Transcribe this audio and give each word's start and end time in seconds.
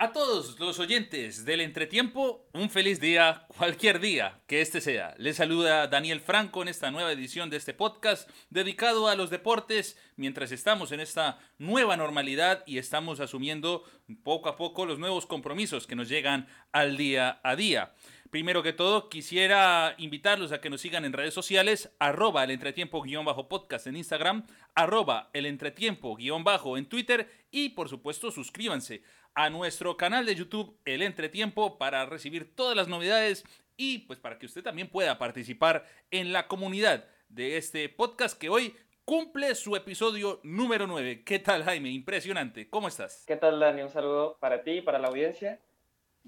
A 0.00 0.12
todos 0.12 0.58
los 0.58 0.78
oyentes 0.78 1.44
del 1.44 1.60
entretiempo, 1.60 2.48
un 2.54 2.70
feliz 2.70 3.00
día, 3.00 3.46
cualquier 3.58 4.00
día 4.00 4.40
que 4.46 4.62
este 4.62 4.80
sea. 4.80 5.14
Les 5.18 5.36
saluda 5.36 5.88
Daniel 5.88 6.20
Franco 6.20 6.62
en 6.62 6.68
esta 6.68 6.90
nueva 6.90 7.12
edición 7.12 7.50
de 7.50 7.58
este 7.58 7.74
podcast 7.74 8.30
dedicado 8.48 9.08
a 9.08 9.14
los 9.14 9.28
deportes 9.28 9.98
mientras 10.16 10.52
estamos 10.52 10.92
en 10.92 11.00
esta 11.00 11.38
nueva 11.58 11.98
normalidad 11.98 12.62
y 12.64 12.78
estamos 12.78 13.20
asumiendo 13.20 13.84
poco 14.22 14.48
a 14.48 14.56
poco 14.56 14.86
los 14.86 14.98
nuevos 14.98 15.26
compromisos 15.26 15.86
que 15.86 15.96
nos 15.96 16.08
llegan 16.08 16.46
al 16.72 16.96
día 16.96 17.40
a 17.42 17.56
día. 17.56 17.92
Primero 18.30 18.62
que 18.62 18.74
todo, 18.74 19.08
quisiera 19.08 19.94
invitarlos 19.96 20.52
a 20.52 20.60
que 20.60 20.68
nos 20.68 20.82
sigan 20.82 21.06
en 21.06 21.14
redes 21.14 21.32
sociales, 21.32 21.94
arroba 21.98 22.44
el 22.44 22.50
entretiempo-podcast 22.50 23.86
en 23.86 23.96
Instagram, 23.96 24.46
arroba 24.74 25.30
el 25.32 25.46
entretiempo-bajo 25.46 26.76
en 26.76 26.86
Twitter 26.90 27.30
y 27.50 27.70
por 27.70 27.88
supuesto 27.88 28.30
suscríbanse 28.30 29.02
a 29.34 29.48
nuestro 29.48 29.96
canal 29.96 30.26
de 30.26 30.34
YouTube 30.34 30.78
El 30.84 31.00
Entretiempo 31.02 31.78
para 31.78 32.04
recibir 32.04 32.54
todas 32.54 32.76
las 32.76 32.88
novedades 32.88 33.44
y 33.78 34.00
pues 34.00 34.18
para 34.18 34.38
que 34.38 34.46
usted 34.46 34.62
también 34.62 34.88
pueda 34.88 35.16
participar 35.16 35.86
en 36.10 36.32
la 36.32 36.48
comunidad 36.48 37.06
de 37.30 37.56
este 37.56 37.88
podcast 37.88 38.38
que 38.38 38.50
hoy 38.50 38.74
cumple 39.06 39.54
su 39.54 39.74
episodio 39.74 40.40
número 40.42 40.86
9. 40.86 41.24
¿Qué 41.24 41.38
tal 41.38 41.64
Jaime? 41.64 41.88
Impresionante. 41.88 42.68
¿Cómo 42.68 42.88
estás? 42.88 43.24
¿Qué 43.26 43.36
tal 43.36 43.58
Dani? 43.58 43.80
Un 43.80 43.88
saludo 43.88 44.36
para 44.38 44.62
ti 44.62 44.72
y 44.72 44.82
para 44.82 44.98
la 44.98 45.08
audiencia. 45.08 45.60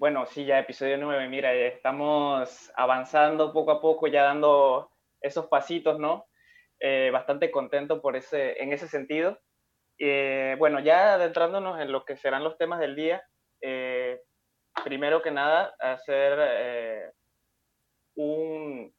Bueno, 0.01 0.25
sí, 0.25 0.47
ya 0.47 0.59
episodio 0.59 0.97
9, 0.97 1.29
mira, 1.29 1.53
estamos 1.53 2.73
avanzando 2.75 3.53
poco 3.53 3.71
a 3.71 3.83
poco, 3.83 4.07
ya 4.07 4.23
dando 4.23 4.91
esos 5.21 5.45
pasitos, 5.49 5.99
¿no? 5.99 6.25
Eh, 6.79 7.11
bastante 7.13 7.51
contento 7.51 8.01
por 8.01 8.17
ese, 8.17 8.63
en 8.63 8.73
ese 8.73 8.89
sentido. 8.89 9.39
Eh, 9.99 10.57
bueno, 10.59 10.81
ya 10.81 11.17
adentrándonos 11.17 11.83
en 11.83 11.93
lo 11.93 12.07
que 12.07 12.17
serán 12.17 12.45
los 12.45 12.57
temas 12.57 12.81
del 12.81 12.97
día, 12.97 13.23
eh, 13.61 14.23
primero 14.85 15.21
que 15.21 15.33
nada, 15.33 15.75
hacer 15.79 17.13
un, 18.15 18.95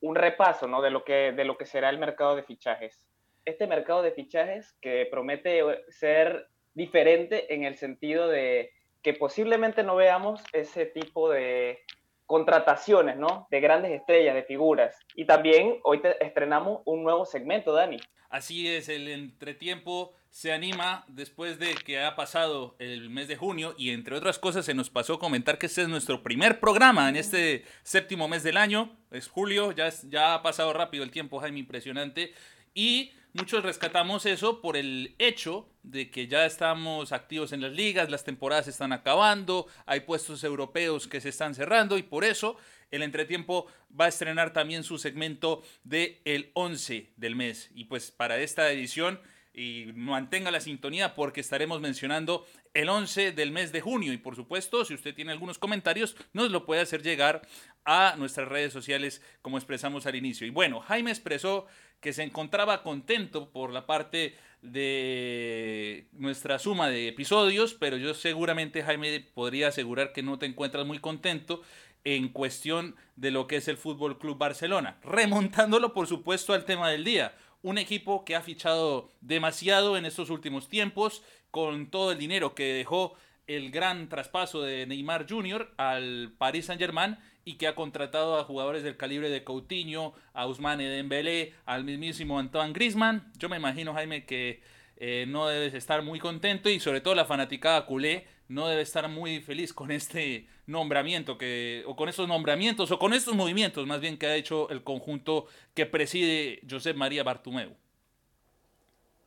un, 0.00 0.14
repaso 0.16 0.66
¿no? 0.66 0.82
de, 0.82 0.90
lo 0.90 1.04
que, 1.04 1.30
de 1.30 1.44
lo 1.44 1.56
que 1.56 1.64
será 1.64 1.90
el 1.90 1.98
mercado 1.98 2.34
de 2.34 2.42
fichajes. 2.42 3.06
Este 3.44 3.68
mercado 3.68 4.02
de 4.02 4.10
fichajes 4.10 4.76
que 4.80 5.06
promete 5.08 5.62
ser 5.90 6.48
diferente 6.74 7.54
en 7.54 7.62
el 7.62 7.76
sentido 7.76 8.26
de 8.26 8.72
que 9.06 9.14
posiblemente 9.14 9.84
no 9.84 9.94
veamos 9.94 10.40
ese 10.52 10.84
tipo 10.84 11.30
de 11.30 11.78
contrataciones, 12.24 13.16
¿no? 13.16 13.46
De 13.52 13.60
grandes 13.60 13.92
estrellas, 13.92 14.34
de 14.34 14.42
figuras. 14.42 14.96
Y 15.14 15.26
también 15.26 15.78
hoy 15.84 16.00
estrenamos 16.18 16.82
un 16.86 17.04
nuevo 17.04 17.24
segmento, 17.24 17.72
Dani. 17.72 17.98
Así 18.30 18.66
es, 18.66 18.88
el 18.88 19.06
entretiempo 19.06 20.12
se 20.28 20.52
anima 20.52 21.04
después 21.06 21.60
de 21.60 21.76
que 21.76 22.02
ha 22.02 22.16
pasado 22.16 22.74
el 22.80 23.08
mes 23.08 23.28
de 23.28 23.36
junio 23.36 23.76
y 23.78 23.90
entre 23.90 24.16
otras 24.16 24.40
cosas 24.40 24.64
se 24.64 24.74
nos 24.74 24.90
pasó 24.90 25.20
comentar 25.20 25.56
que 25.56 25.66
este 25.66 25.82
es 25.82 25.88
nuestro 25.88 26.24
primer 26.24 26.58
programa 26.58 27.08
en 27.08 27.14
este 27.14 27.64
séptimo 27.84 28.26
mes 28.26 28.42
del 28.42 28.56
año, 28.56 28.90
es 29.12 29.28
julio, 29.28 29.70
ya, 29.70 29.88
ya 30.08 30.34
ha 30.34 30.42
pasado 30.42 30.72
rápido 30.72 31.04
el 31.04 31.12
tiempo, 31.12 31.38
Jaime, 31.38 31.60
impresionante. 31.60 32.32
Y 32.76 33.14
muchos 33.32 33.64
rescatamos 33.64 34.26
eso 34.26 34.60
por 34.60 34.76
el 34.76 35.14
hecho 35.18 35.66
de 35.82 36.10
que 36.10 36.28
ya 36.28 36.44
estamos 36.44 37.10
activos 37.10 37.52
en 37.52 37.62
las 37.62 37.72
ligas, 37.72 38.10
las 38.10 38.22
temporadas 38.22 38.68
están 38.68 38.92
acabando, 38.92 39.66
hay 39.86 40.00
puestos 40.00 40.44
europeos 40.44 41.08
que 41.08 41.22
se 41.22 41.30
están 41.30 41.54
cerrando 41.54 41.96
y 41.96 42.02
por 42.02 42.22
eso 42.22 42.58
el 42.90 43.02
entretiempo 43.02 43.66
va 43.98 44.04
a 44.04 44.08
estrenar 44.08 44.52
también 44.52 44.84
su 44.84 44.98
segmento 44.98 45.62
de 45.84 46.20
el 46.26 46.50
11 46.52 47.14
del 47.16 47.34
mes. 47.34 47.70
Y 47.74 47.84
pues 47.84 48.10
para 48.10 48.38
esta 48.40 48.70
edición 48.70 49.20
y 49.54 49.86
mantenga 49.94 50.50
la 50.50 50.60
sintonía 50.60 51.14
porque 51.14 51.40
estaremos 51.40 51.80
mencionando 51.80 52.46
el 52.74 52.90
11 52.90 53.32
del 53.32 53.52
mes 53.52 53.72
de 53.72 53.80
junio 53.80 54.12
y 54.12 54.18
por 54.18 54.36
supuesto 54.36 54.84
si 54.84 54.92
usted 54.92 55.14
tiene 55.14 55.32
algunos 55.32 55.58
comentarios 55.58 56.14
nos 56.34 56.50
lo 56.50 56.66
puede 56.66 56.82
hacer 56.82 57.02
llegar 57.02 57.40
a 57.86 58.16
nuestras 58.18 58.48
redes 58.48 58.74
sociales 58.74 59.22
como 59.40 59.56
expresamos 59.56 60.04
al 60.04 60.14
inicio. 60.14 60.46
Y 60.46 60.50
bueno, 60.50 60.80
Jaime 60.80 61.10
expresó 61.10 61.66
que 62.00 62.12
se 62.12 62.22
encontraba 62.22 62.82
contento 62.82 63.50
por 63.50 63.72
la 63.72 63.86
parte 63.86 64.36
de 64.62 66.08
nuestra 66.12 66.58
suma 66.58 66.88
de 66.88 67.08
episodios, 67.08 67.74
pero 67.74 67.96
yo 67.96 68.14
seguramente 68.14 68.82
Jaime 68.82 69.20
podría 69.34 69.68
asegurar 69.68 70.12
que 70.12 70.22
no 70.22 70.38
te 70.38 70.46
encuentras 70.46 70.86
muy 70.86 70.98
contento 70.98 71.62
en 72.04 72.28
cuestión 72.28 72.94
de 73.16 73.30
lo 73.30 73.46
que 73.46 73.56
es 73.56 73.68
el 73.68 73.76
Fútbol 73.76 74.18
Club 74.18 74.38
Barcelona, 74.38 74.98
remontándolo 75.02 75.92
por 75.92 76.06
supuesto 76.06 76.52
al 76.52 76.64
tema 76.64 76.90
del 76.90 77.04
día 77.04 77.34
un 77.62 77.78
equipo 77.78 78.24
que 78.24 78.36
ha 78.36 78.42
fichado 78.42 79.10
demasiado 79.20 79.96
en 79.96 80.04
estos 80.04 80.30
últimos 80.30 80.68
tiempos, 80.68 81.24
con 81.50 81.90
todo 81.90 82.12
el 82.12 82.18
dinero 82.18 82.54
que 82.54 82.74
dejó 82.74 83.16
el 83.46 83.70
gran 83.70 84.08
traspaso 84.08 84.62
de 84.62 84.86
Neymar 84.86 85.26
Jr. 85.28 85.72
al 85.76 86.32
Paris 86.38 86.66
Saint-Germain 86.66 87.18
y 87.46 87.58
que 87.58 87.68
ha 87.68 87.76
contratado 87.76 88.38
a 88.38 88.44
jugadores 88.44 88.82
del 88.82 88.96
calibre 88.96 89.30
de 89.30 89.44
Coutinho, 89.44 90.14
a 90.34 90.46
Ousmane 90.46 90.88
Dembélé, 90.88 91.54
al 91.64 91.84
mismísimo 91.84 92.40
Antoine 92.40 92.72
Griezmann. 92.72 93.32
Yo 93.38 93.48
me 93.48 93.56
imagino, 93.56 93.94
Jaime, 93.94 94.26
que 94.26 94.60
eh, 94.96 95.26
no 95.28 95.46
debes 95.46 95.72
estar 95.72 96.02
muy 96.02 96.18
contento 96.18 96.68
y 96.68 96.80
sobre 96.80 97.00
todo 97.00 97.14
la 97.14 97.24
fanaticada 97.24 97.86
culé 97.86 98.26
no 98.48 98.66
debe 98.66 98.82
estar 98.82 99.08
muy 99.08 99.40
feliz 99.40 99.72
con 99.72 99.92
este 99.92 100.48
nombramiento 100.66 101.38
que 101.38 101.84
o 101.86 101.94
con 101.94 102.08
estos 102.08 102.26
nombramientos 102.26 102.90
o 102.90 102.98
con 102.98 103.12
estos 103.12 103.34
movimientos 103.34 103.86
más 103.86 104.00
bien 104.00 104.18
que 104.18 104.26
ha 104.26 104.34
hecho 104.34 104.68
el 104.70 104.82
conjunto 104.82 105.46
que 105.74 105.86
preside 105.86 106.60
Josep 106.68 106.96
María 106.96 107.22
Bartumeu. 107.22 107.76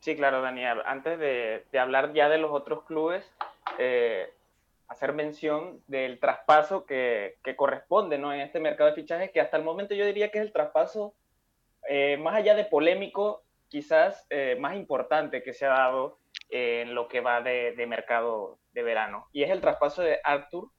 Sí, 0.00 0.14
claro, 0.16 0.42
Daniel. 0.42 0.80
Antes 0.84 1.18
de, 1.18 1.64
hablar 1.78 2.12
ya 2.12 2.28
de 2.28 2.38
los 2.38 2.50
otros 2.52 2.84
clubes, 2.84 3.24
eh, 3.78 4.30
hacer 4.90 5.12
mención 5.12 5.80
del 5.86 6.18
traspaso 6.18 6.84
que, 6.84 7.38
corresponde 7.56 8.18
¿no? 8.18 8.34
en 8.34 8.40
este 8.40 8.60
mercado 8.60 8.90
de 8.90 8.96
fichajes, 8.96 9.30
que 9.30 9.40
hasta 9.40 9.56
el 9.56 9.64
momento 9.64 9.94
yo 9.94 10.04
diría 10.04 10.30
que 10.30 10.38
es 10.38 10.44
el 10.44 10.52
traspaso, 10.52 11.14
eh, 11.88 12.16
más 12.18 12.34
allá 12.34 12.54
de 12.54 12.64
polémico, 12.64 13.42
quizás 13.68 14.26
eh, 14.30 14.56
más 14.60 14.74
importante 14.74 15.42
que 15.42 15.54
se 15.54 15.64
ha 15.64 15.70
dado 15.70 16.18
en 16.50 16.94
lo 16.94 17.06
que 17.06 17.20
va 17.20 17.40
de, 17.40 17.72
de 17.76 17.86
mercado 17.86 18.58
de 18.72 18.82
verano. 18.82 19.28
Y 19.32 19.44
es 19.44 19.50
el 19.50 19.60
traspaso 19.60 20.02
de 20.02 20.18
Artur 20.24 20.70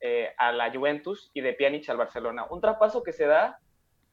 eh, 0.00 0.32
a 0.36 0.52
la 0.52 0.70
Juventus 0.70 1.30
y 1.34 1.40
de 1.40 1.54
Pjanic 1.54 1.88
al 1.88 1.96
Barcelona. 1.96 2.46
Un 2.50 2.60
traspaso 2.60 3.02
que 3.02 3.12
se 3.12 3.26
da 3.26 3.58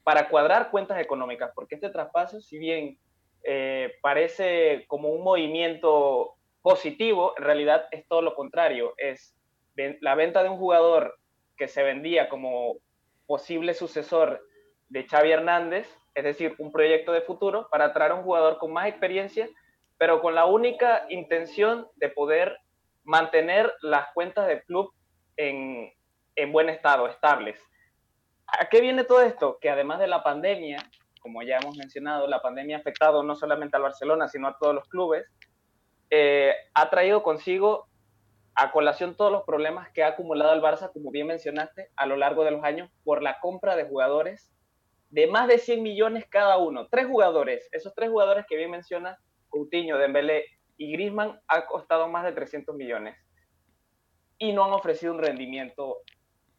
para 0.03 0.29
cuadrar 0.29 0.71
cuentas 0.71 0.99
económicas, 0.99 1.51
porque 1.53 1.75
este 1.75 1.89
traspaso, 1.89 2.39
si 2.39 2.57
bien 2.57 2.97
eh, 3.43 3.95
parece 4.01 4.85
como 4.87 5.09
un 5.09 5.23
movimiento 5.23 6.34
positivo, 6.65 7.35
en 7.37 7.43
realidad 7.43 7.85
es 7.91 8.07
todo 8.07 8.23
lo 8.23 8.33
contrario. 8.33 8.95
Es 8.97 9.37
la 10.01 10.15
venta 10.15 10.41
de 10.41 10.49
un 10.49 10.57
jugador 10.57 11.19
que 11.57 11.67
se 11.67 11.83
vendía 11.83 12.27
como 12.27 12.77
posible 13.27 13.75
sucesor 13.75 14.43
de 14.89 15.05
Xavi 15.05 15.31
Hernández, 15.31 15.87
es 16.15 16.23
decir, 16.23 16.55
un 16.57 16.71
proyecto 16.71 17.11
de 17.11 17.21
futuro 17.21 17.67
para 17.69 17.93
traer 17.93 18.13
a 18.13 18.15
un 18.15 18.23
jugador 18.23 18.57
con 18.57 18.73
más 18.73 18.87
experiencia, 18.87 19.47
pero 19.99 20.23
con 20.23 20.33
la 20.33 20.45
única 20.45 21.05
intención 21.09 21.87
de 21.97 22.09
poder 22.09 22.57
mantener 23.03 23.71
las 23.83 24.07
cuentas 24.15 24.47
del 24.47 24.63
club 24.63 24.91
en, 25.37 25.93
buen 26.51 26.69
estado, 26.69 27.05
estables. 27.07 27.61
¿A 28.47 28.65
qué 28.69 28.81
viene 28.81 29.03
todo 29.03 29.21
esto? 29.21 29.59
Que 29.61 29.69
además 29.69 29.99
de 29.99 30.07
la 30.07 30.23
pandemia, 30.23 30.79
como 31.21 31.43
ya 31.43 31.59
hemos 31.61 31.77
mencionado, 31.77 32.25
la 32.25 32.41
pandemia 32.41 32.77
ha 32.77 32.79
afectado 32.79 33.21
no 33.21 33.35
solamente 33.35 33.77
al 33.77 33.83
Barcelona, 33.83 34.27
sino 34.27 34.47
a 34.47 34.57
todos 34.57 34.73
los 34.73 34.87
clubes, 34.89 35.27
eh, 36.09 36.53
ha 36.73 36.89
traído 36.89 37.23
consigo 37.23 37.87
a 38.55 38.71
colación 38.71 39.15
todos 39.15 39.31
los 39.31 39.43
problemas 39.43 39.89
que 39.91 40.03
ha 40.03 40.07
acumulado 40.07 40.53
el 40.53 40.61
Barça, 40.61 40.91
como 40.91 41.11
bien 41.11 41.27
mencionaste, 41.27 41.89
a 41.95 42.05
lo 42.05 42.15
largo 42.15 42.43
de 42.43 42.51
los 42.51 42.63
años 42.63 42.89
por 43.03 43.21
la 43.21 43.39
compra 43.39 43.75
de 43.75 43.85
jugadores 43.85 44.51
de 45.09 45.27
más 45.27 45.47
de 45.47 45.57
100 45.57 45.83
millones 45.83 46.25
cada 46.29 46.57
uno. 46.57 46.87
Tres 46.87 47.07
jugadores, 47.07 47.67
esos 47.71 47.93
tres 47.93 48.09
jugadores 48.09 48.45
que 48.47 48.55
bien 48.57 48.71
mencionas, 48.71 49.19
Coutinho, 49.49 49.97
Dembélé 49.97 50.45
y 50.77 50.91
Griezmann 50.91 51.39
ha 51.47 51.65
costado 51.67 52.07
más 52.07 52.25
de 52.25 52.33
300 52.33 52.75
millones 52.75 53.15
y 54.37 54.53
no 54.53 54.65
han 54.65 54.71
ofrecido 54.71 55.13
un 55.13 55.19
rendimiento 55.19 56.01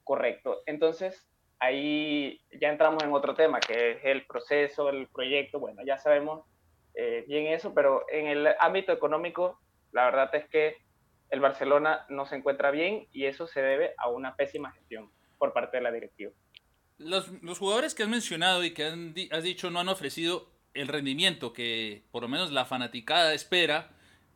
correcto. 0.05 0.63
Entonces, 0.67 1.29
ahí 1.59 2.41
ya 2.61 2.71
entramos 2.71 3.03
en 3.03 3.13
otro 3.13 3.35
tema, 3.35 3.61
que 3.61 3.93
es 3.93 3.99
el 4.05 4.27
proceso, 4.27 4.89
el 4.89 5.09
proyecto. 5.09 5.61
Bueno, 5.61 5.83
ya 5.85 5.99
sabemos 5.99 6.47
eh, 6.97 7.25
bien 7.29 7.47
eso, 7.49 7.75
pero 7.75 8.05
en 8.11 8.27
el 8.27 8.49
ámbito 8.59 8.91
económico, 8.91 9.61
la 9.93 10.07
verdad 10.07 10.35
es 10.35 10.49
que 10.49 10.77
el 11.31 11.41
Barcelona 11.41 12.07
no 12.09 12.27
se 12.27 12.37
encuentra 12.37 12.71
bien 12.71 13.07
y 13.13 13.27
eso 13.27 13.47
se 13.47 13.61
debe 13.61 13.93
a 13.99 14.09
una 14.09 14.35
pésima 14.35 14.73
gestión 14.73 15.11
por 15.39 15.53
parte 15.53 15.77
de 15.77 15.83
la 15.83 15.93
directiva. 15.93 16.33
Los, 16.99 17.31
los 17.43 17.59
jugadores 17.59 17.95
que 17.95 18.05
has 18.05 18.09
mencionado 18.09 18.65
y 18.65 18.73
que 18.73 18.85
has 19.31 19.43
dicho 19.43 19.71
no 19.71 19.81
han 19.81 19.91
ofrecido 19.91 20.49
el 20.73 20.89
rendimiento 20.89 21.53
que 21.53 22.05
por 22.11 22.23
lo 22.23 22.29
menos 22.29 22.51
la 22.51 22.65
fanaticada 22.65 23.35
espera, 23.35 23.91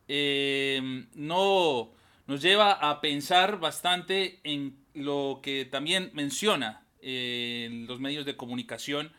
eh, 0.07 1.07
no 1.15 1.93
nos 2.27 2.41
lleva 2.41 2.73
a 2.73 3.01
pensar 3.01 3.59
bastante 3.59 4.39
en 4.43 4.85
lo 4.93 5.39
que 5.41 5.65
también 5.65 6.11
menciona 6.13 6.85
en 7.01 7.87
los 7.87 7.99
medios 7.99 8.25
de 8.25 8.37
comunicación 8.37 9.11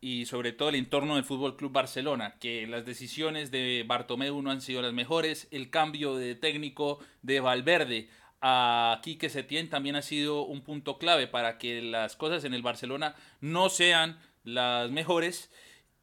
y 0.00 0.26
sobre 0.26 0.52
todo 0.52 0.68
el 0.68 0.76
entorno 0.76 1.16
del 1.16 1.24
Fútbol 1.24 1.56
Club 1.56 1.72
Barcelona, 1.72 2.36
que 2.38 2.66
las 2.66 2.84
decisiones 2.84 3.50
de 3.50 3.84
Bartomeu 3.86 4.40
no 4.42 4.50
han 4.50 4.60
sido 4.60 4.82
las 4.82 4.92
mejores, 4.92 5.48
el 5.50 5.70
cambio 5.70 6.16
de 6.16 6.34
técnico 6.34 7.00
de 7.22 7.40
Valverde 7.40 8.08
a 8.40 9.00
Quique 9.02 9.28
Setién 9.28 9.68
también 9.68 9.96
ha 9.96 10.02
sido 10.02 10.44
un 10.44 10.62
punto 10.62 10.98
clave 10.98 11.26
para 11.26 11.58
que 11.58 11.82
las 11.82 12.16
cosas 12.16 12.44
en 12.44 12.54
el 12.54 12.62
Barcelona 12.62 13.16
no 13.40 13.68
sean 13.68 14.18
las 14.44 14.90
mejores. 14.90 15.50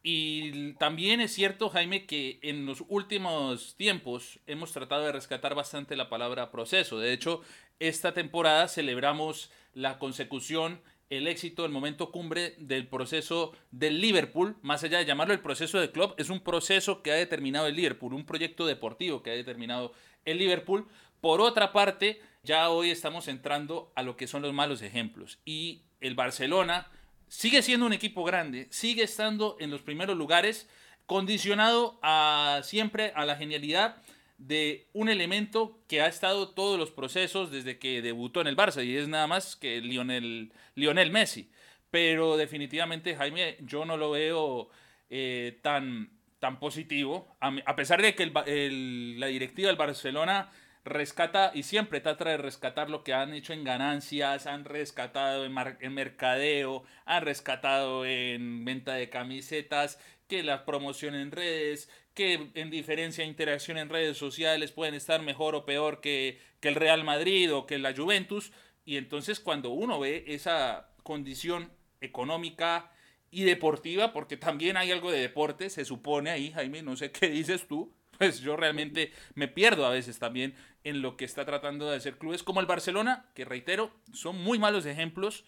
Y 0.04 0.74
también 0.74 1.22
es 1.22 1.34
cierto, 1.34 1.70
Jaime, 1.70 2.06
que 2.06 2.40
en 2.44 2.66
los 2.66 2.84
últimos 2.90 3.76
tiempos 3.76 4.40
hemos 4.46 4.72
tratado 4.72 5.04
de 5.04 5.12
rescatar 5.12 5.56
bastante 5.56 5.96
la 5.96 6.10
palabra 6.10 6.52
proceso. 6.52 7.00
De 7.00 7.14
hecho, 7.14 7.42
esta 7.80 8.14
temporada 8.14 8.68
celebramos 8.68 9.50
la 9.74 9.98
consecución 9.98 10.82
el 11.10 11.28
éxito, 11.28 11.66
el 11.66 11.72
momento 11.72 12.12
cumbre 12.12 12.56
del 12.58 12.88
proceso 12.88 13.54
del 13.72 14.02
Liverpool, 14.02 14.58
más 14.62 14.84
allá 14.84 14.98
de 14.98 15.06
llamarlo 15.06 15.34
el 15.34 15.42
proceso 15.42 15.80
de 15.80 15.92
club, 15.92 16.16
es 16.18 16.30
un 16.30 16.40
proceso 16.40 17.02
que 17.02 17.12
ha 17.12 17.16
determinado 17.16 17.68
el 17.68 17.76
Liverpool, 17.76 18.14
un 18.14 18.26
proyecto 18.26 18.66
deportivo 18.66 19.22
que 19.22 19.32
ha 19.32 19.36
determinado 19.36 19.94
el 20.26 20.40
Liverpool. 20.40 20.88
Por 21.22 21.42
otra 21.42 21.72
parte, 21.72 22.22
ya 22.44 22.70
hoy 22.70 22.92
estamos 22.92 23.28
entrando 23.28 23.92
a 23.96 24.04
lo 24.04 24.18
que 24.18 24.28
son 24.28 24.42
los 24.42 24.54
malos 24.54 24.82
ejemplos 24.82 25.40
y 25.46 25.84
el 26.02 26.16
Barcelona 26.16 26.88
sigue 27.28 27.62
siendo 27.62 27.86
un 27.86 27.94
equipo 27.94 28.24
grande, 28.24 28.68
sigue 28.72 29.04
estando 29.04 29.58
en 29.60 29.72
los 29.72 29.82
primeros 29.82 30.18
lugares, 30.18 30.70
condicionado 31.06 32.00
a 32.02 32.62
siempre 32.64 33.12
a 33.16 33.26
la 33.26 33.36
genialidad 33.36 33.98
de 34.38 34.88
un 34.94 35.10
elemento 35.10 35.80
que 35.88 36.02
ha 36.02 36.08
estado 36.08 36.50
todos 36.50 36.78
los 36.78 36.92
procesos 36.92 37.52
desde 37.52 37.80
que 37.80 38.02
debutó 38.02 38.42
en 38.42 38.48
el 38.48 38.58
Barça 38.58 38.86
y 38.86 38.98
es 38.98 39.08
nada 39.08 39.28
más 39.28 39.56
que 39.56 39.82
Lionel, 39.82 40.52
Lionel 40.76 41.12
Messi. 41.12 41.50
Pero 41.92 42.36
definitivamente, 42.36 43.16
Jaime, 43.16 43.58
yo 43.62 43.86
no 43.86 43.96
lo 43.96 44.12
veo 44.12 44.70
eh, 45.10 45.60
tan, 45.62 46.10
tan 46.40 46.60
positivo, 46.60 47.38
a, 47.40 47.76
pesar 47.76 48.02
de 48.02 48.16
que 48.16 48.26
la 48.26 49.28
directiva 49.28 49.68
del 49.68 49.78
Barcelona 49.78 50.52
rescata 50.84 51.52
y 51.54 51.64
siempre 51.64 52.02
trata 52.02 52.30
de 52.30 52.38
rescatar 52.38 52.90
lo 52.90 53.04
que 53.04 53.14
han 53.14 53.34
hecho 53.34 53.54
en 53.54 53.64
ganancias, 53.64 54.46
han 54.46 54.66
rescatado 54.66 55.46
en, 55.46 55.56
en 55.80 55.94
mercadeo, 55.94 56.84
han 57.06 57.24
rescatado 57.24 58.06
en 58.06 58.66
venta 58.66 58.94
de 58.94 59.10
camisetas, 59.10 60.00
que 60.28 60.44
la 60.44 60.66
promoción 60.66 61.16
en 61.16 61.32
redes, 61.32 61.90
que 62.16 62.50
en 62.56 62.70
diferencia 62.72 63.24
de 63.24 63.30
interacción 63.30 63.78
en 63.78 63.90
redes 63.90 64.18
sociales 64.18 64.72
pueden 64.72 64.96
estar 64.96 65.22
mejor 65.22 65.54
o 65.54 65.66
peor 65.66 66.02
que, 66.02 66.40
que 66.60 66.70
el 66.70 66.76
Real 66.76 67.04
Madrid 67.04 67.54
o 67.54 67.68
que 67.68 67.78
la 67.78 67.94
Juventus. 67.94 68.52
Y 68.86 68.98
entonces 68.98 69.40
cuando 69.40 69.70
uno 69.70 70.00
ve 70.00 70.24
esa 70.28 70.90
condición 71.04 71.72
económica 72.02 72.92
y 73.30 73.44
deportiva, 73.44 74.14
porque 74.14 74.38
también 74.38 74.78
hay 74.78 74.92
algo 74.92 75.12
de 75.12 75.20
deporte, 75.20 75.70
se 75.70 75.84
supone 75.84 76.30
ahí, 76.32 76.52
Jaime, 76.52 76.82
no 76.82 76.96
sé 76.96 77.12
qué 77.12 77.28
dices 77.28 77.68
tú, 77.68 77.94
pues 78.18 78.40
yo 78.40 78.56
realmente 78.56 79.12
me 79.34 79.50
pierdo 79.50 79.86
a 79.86 79.90
veces 79.90 80.18
también 80.18 80.56
en 80.86 81.02
lo 81.02 81.18
que 81.18 81.26
está 81.26 81.46
tratando 81.46 81.90
de 81.90 81.98
hacer 81.98 82.18
clubes 82.18 82.44
como 82.44 82.62
el 82.62 82.66
Barcelona, 82.66 83.30
que 83.36 83.44
reitero, 83.44 83.92
son 84.14 84.42
muy 84.42 84.58
malos 84.58 84.86
ejemplos 84.86 85.44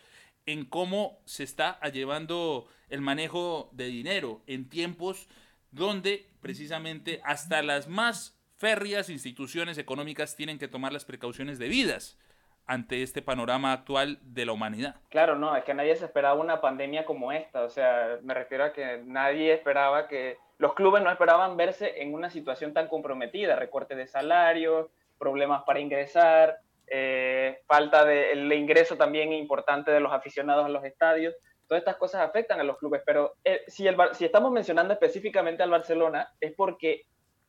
en 0.46 0.66
cómo 0.66 1.22
se 1.26 1.44
está 1.44 1.80
llevando 1.92 2.68
el 2.90 3.02
manejo 3.02 3.70
de 3.74 3.88
dinero 3.88 4.44
en 4.48 4.68
tiempos 4.70 5.28
donde 5.72 6.28
precisamente 6.42 7.22
hasta 7.24 7.62
las 7.62 7.88
más 7.88 8.38
férreas 8.58 9.10
instituciones 9.10 9.78
económicas 9.78 10.36
tienen 10.36 10.58
que 10.58 10.68
tomar 10.68 10.92
las 10.92 11.06
precauciones 11.06 11.60
debidas 11.60 12.18
ante 12.66 13.02
este 13.02 13.22
panorama 13.22 13.72
actual 13.72 14.20
de 14.22 14.46
la 14.46 14.52
humanidad. 14.52 14.96
Claro, 15.10 15.36
no, 15.36 15.56
es 15.56 15.64
que 15.64 15.74
nadie 15.74 15.96
se 15.96 16.06
esperaba 16.06 16.40
una 16.40 16.60
pandemia 16.60 17.06
como 17.06 17.32
esta, 17.32 17.64
o 17.64 17.70
sea, 17.70 18.20
me 18.24 18.34
refiero 18.34 18.66
a 18.66 18.74
que 18.74 19.02
nadie 19.06 19.54
esperaba 19.54 20.08
que 20.08 20.38
los 20.58 20.74
clubes 20.74 21.02
no 21.02 21.10
esperaban 21.10 21.56
verse 21.56 22.02
en 22.02 22.14
una 22.14 22.30
situación 22.30 22.74
tan 22.74 22.88
comprometida, 22.88 23.56
recorte 23.56 23.96
de 23.96 24.08
salarios, 24.08 24.88
problemas 25.18 25.64
para 25.64 25.80
ingresar, 25.80 26.58
eh, 26.88 27.62
falta 27.68 28.06
de 28.06 28.32
el 28.32 28.52
ingreso 28.52 28.98
también 28.98 29.34
importante 29.34 29.92
de 29.92 30.00
los 30.00 30.12
aficionados 30.12 30.66
a 30.66 30.70
los 30.70 30.84
estadios. 30.84 31.36
Todas 31.68 31.82
estas 31.82 31.98
cosas 31.98 32.22
afectan 32.22 32.60
a 32.60 32.64
los 32.64 32.78
clubes, 32.78 33.02
pero 33.06 33.36
eh, 33.44 33.64
si, 33.68 33.88
estamos 33.88 34.52
mencionando 34.52 34.94
específicamente 34.94 35.64
al 35.64 35.70
Barcelona 35.70 36.34
es 36.40 36.54
porque 36.54 37.04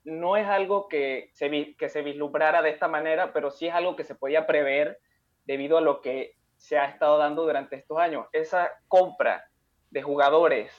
no 0.05 0.37
es 0.37 0.47
algo 0.47 0.88
que 0.88 1.31
se, 1.35 1.76
que 1.76 1.88
se 1.88 2.03
vislumbrara 2.03 2.62
de 2.62 2.70
esta 2.70 2.88
manera, 2.88 3.32
pero 3.32 3.50
sí 3.50 3.69
es 3.69 3.75
algo 3.75 3.97
que 3.97 4.05
se 4.05 4.15
podía 4.15 4.47
prever 4.47 4.99
debido 5.44 5.79
a 5.79 5.82
lo 5.82 6.00
que 6.00 6.35
se 6.56 6.79
ha 6.79 6.87
estado 6.87 7.19
dando 7.19 7.43
durante 7.43 7.76
estos 7.76 7.99
años. 7.99 8.26
Esa 8.32 8.73
compra 8.88 9.49
de 9.91 10.03
jugadores 10.03 10.73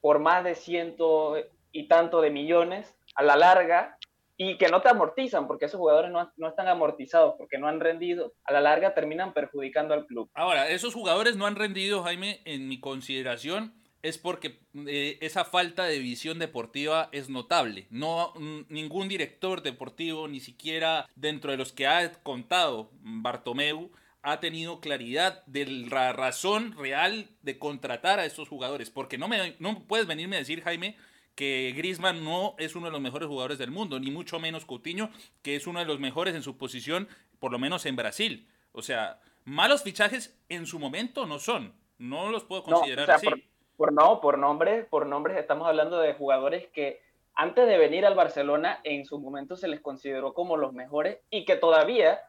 por 0.00 0.18
más 0.20 0.44
de 0.44 0.54
ciento 0.54 1.36
y 1.72 1.88
tanto 1.88 2.20
de 2.20 2.30
millones, 2.30 2.96
a 3.16 3.22
la 3.22 3.36
larga 3.36 3.98
y 4.36 4.58
que 4.58 4.68
no 4.68 4.82
te 4.82 4.90
amortizan, 4.90 5.46
porque 5.46 5.64
esos 5.64 5.78
jugadores 5.78 6.10
no, 6.10 6.30
no, 6.36 6.48
están 6.48 6.68
amortizados, 6.68 7.34
porque 7.38 7.58
no 7.58 7.68
han 7.68 7.80
rendido, 7.80 8.34
a 8.44 8.52
la 8.52 8.60
larga 8.60 8.94
terminan 8.94 9.32
perjudicando 9.32 9.94
al 9.94 10.06
club. 10.06 10.30
Ahora, 10.34 10.68
esos 10.68 10.94
jugadores 10.94 11.36
no 11.36 11.46
han 11.46 11.56
rendido, 11.56 12.02
Jaime, 12.02 12.40
en 12.44 12.68
mi 12.68 12.78
consideración, 12.78 13.74
es 14.02 14.18
porque 14.18 14.60
eh, 14.86 15.18
esa 15.20 15.44
falta 15.44 15.84
de 15.84 15.98
visión 15.98 16.38
deportiva 16.38 17.08
es 17.12 17.28
notable. 17.28 17.86
No, 17.90 18.34
ningún 18.68 19.08
director 19.08 19.62
deportivo, 19.62 20.28
ni 20.28 20.40
siquiera 20.40 21.08
dentro 21.16 21.50
de 21.50 21.56
los 21.56 21.72
que 21.72 21.86
ha 21.86 22.12
contado 22.22 22.90
Bartomeu, 23.00 23.90
ha 24.22 24.40
tenido 24.40 24.80
claridad 24.80 25.44
de 25.46 25.66
la 25.66 26.12
razón 26.12 26.76
real 26.76 27.30
de 27.42 27.58
contratar 27.58 28.18
a 28.18 28.26
estos 28.26 28.48
jugadores. 28.48 28.90
Porque 28.90 29.18
no, 29.18 29.28
me, 29.28 29.56
no 29.58 29.86
puedes 29.86 30.06
venirme 30.06 30.36
a 30.36 30.40
decir, 30.40 30.62
Jaime, 30.62 30.96
que 31.36 31.74
Griezmann 31.76 32.24
no 32.24 32.54
es 32.58 32.74
uno 32.74 32.86
de 32.86 32.92
los 32.92 33.00
mejores 33.00 33.28
jugadores 33.28 33.58
del 33.58 33.70
mundo, 33.70 34.00
ni 34.00 34.10
mucho 34.10 34.40
menos 34.40 34.64
Coutinho, 34.64 35.10
que 35.42 35.54
es 35.54 35.66
uno 35.66 35.78
de 35.78 35.84
los 35.84 36.00
mejores 36.00 36.34
en 36.34 36.42
su 36.42 36.56
posición, 36.56 37.08
por 37.38 37.52
lo 37.52 37.58
menos 37.58 37.84
en 37.86 37.94
Brasil. 37.94 38.48
O 38.72 38.82
sea, 38.82 39.20
malos 39.44 39.82
fichajes 39.82 40.36
en 40.48 40.66
su 40.66 40.78
momento 40.78 41.26
no 41.26 41.38
son. 41.38 41.74
No 41.98 42.30
los 42.30 42.44
puedo 42.44 42.62
considerar 42.62 43.10
así. 43.10 43.28
Por, 43.76 43.92
no, 43.92 44.20
por 44.20 44.38
nombres, 44.38 44.86
por 44.86 45.06
nombres 45.06 45.36
estamos 45.36 45.68
hablando 45.68 45.98
de 45.98 46.14
jugadores 46.14 46.66
que 46.68 47.02
antes 47.34 47.68
de 47.68 47.76
venir 47.76 48.06
al 48.06 48.14
Barcelona 48.14 48.80
en 48.82 49.04
su 49.04 49.18
momento 49.18 49.56
se 49.56 49.68
les 49.68 49.80
consideró 49.80 50.32
como 50.32 50.56
los 50.56 50.72
mejores 50.72 51.18
y 51.28 51.44
que 51.44 51.56
todavía, 51.56 52.20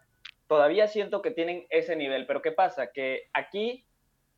todavía 0.47 0.87
siento 0.87 1.21
que 1.21 1.31
tienen 1.31 1.65
ese 1.69 1.95
nivel. 1.95 2.27
Pero 2.27 2.41
¿qué 2.41 2.51
pasa? 2.51 2.91
Que 2.91 3.29
aquí 3.33 3.85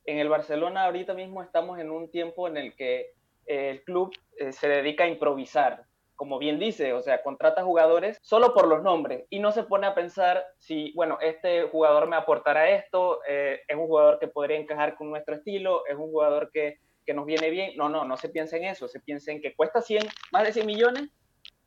en 0.05 0.19
el 0.19 0.29
Barcelona 0.29 0.83
ahorita 0.85 1.15
mismo 1.15 1.41
estamos 1.41 1.79
en 1.79 1.89
un 1.89 2.11
tiempo 2.11 2.47
en 2.47 2.57
el 2.57 2.75
que 2.75 3.13
el 3.49 3.83
club 3.83 4.15
eh, 4.37 4.51
se 4.51 4.69
dedica 4.69 5.05
a 5.05 5.07
improvisar, 5.07 5.83
como 6.15 6.37
bien 6.37 6.59
dice, 6.59 6.93
o 6.93 7.01
sea, 7.01 7.23
contrata 7.23 7.63
jugadores 7.63 8.19
solo 8.21 8.53
por 8.53 8.67
los 8.67 8.83
nombres 8.83 9.25
y 9.29 9.39
no 9.39 9.51
se 9.51 9.63
pone 9.63 9.87
a 9.87 9.95
pensar 9.95 10.45
si, 10.59 10.93
bueno, 10.93 11.17
este 11.19 11.63
jugador 11.63 12.07
me 12.07 12.15
aportará 12.15 12.69
esto, 12.69 13.21
eh, 13.27 13.61
es 13.67 13.75
un 13.75 13.87
jugador 13.87 14.19
que 14.19 14.27
podría 14.27 14.57
encajar 14.57 14.95
con 14.95 15.09
nuestro 15.09 15.35
estilo, 15.35 15.85
es 15.87 15.95
un 15.95 16.11
jugador 16.11 16.51
que, 16.53 16.77
que, 17.05 17.13
nos 17.13 17.25
viene 17.25 17.49
bien. 17.49 17.71
No, 17.75 17.89
no, 17.89 18.05
no 18.05 18.17
se 18.17 18.29
piensa 18.29 18.57
en 18.57 18.65
eso, 18.65 18.87
se 18.87 18.99
piensa 18.99 19.31
en 19.31 19.41
que 19.41 19.55
cuesta 19.55 19.81
100, 19.81 20.03
más 20.31 20.43
de 20.43 20.53
100 20.53 20.67
millones, 20.67 21.09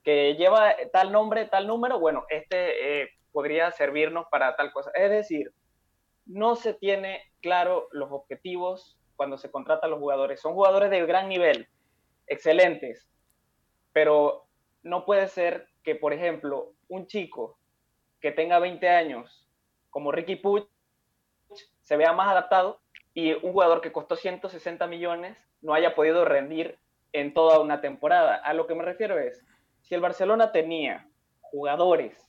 que 0.04 0.36
lleva 0.36 0.74
tal 0.92 1.10
nombre, 1.10 1.46
tal 1.46 1.66
número, 1.66 1.98
bueno, 1.98 2.26
este 2.28 3.02
eh, 3.02 3.08
podría 3.32 3.72
servirnos 3.72 4.26
para 4.30 4.54
tal 4.54 4.72
cosa. 4.72 4.92
Es 4.94 5.10
decir, 5.10 5.52
no 6.26 6.54
se 6.54 6.74
tiene 6.74 7.22
claro 7.40 7.88
los 7.90 8.12
objetivos 8.12 8.98
cuando 9.22 9.38
se 9.38 9.52
contratan 9.52 9.88
los 9.88 10.00
jugadores. 10.00 10.40
Son 10.40 10.52
jugadores 10.52 10.90
de 10.90 11.06
gran 11.06 11.28
nivel, 11.28 11.68
excelentes, 12.26 13.08
pero 13.92 14.48
no 14.82 15.04
puede 15.04 15.28
ser 15.28 15.68
que, 15.84 15.94
por 15.94 16.12
ejemplo, 16.12 16.72
un 16.88 17.06
chico 17.06 17.56
que 18.20 18.32
tenga 18.32 18.58
20 18.58 18.88
años, 18.88 19.48
como 19.90 20.10
Ricky 20.10 20.34
Puig, 20.34 20.66
se 21.82 21.96
vea 21.96 22.12
más 22.12 22.32
adaptado 22.32 22.80
y 23.14 23.34
un 23.34 23.52
jugador 23.52 23.80
que 23.80 23.92
costó 23.92 24.16
160 24.16 24.88
millones 24.88 25.38
no 25.60 25.72
haya 25.72 25.94
podido 25.94 26.24
rendir 26.24 26.80
en 27.12 27.32
toda 27.32 27.60
una 27.60 27.80
temporada. 27.80 28.34
A 28.34 28.52
lo 28.54 28.66
que 28.66 28.74
me 28.74 28.82
refiero 28.82 29.20
es, 29.20 29.46
si 29.82 29.94
el 29.94 30.00
Barcelona 30.00 30.50
tenía 30.50 31.08
jugadores 31.42 32.28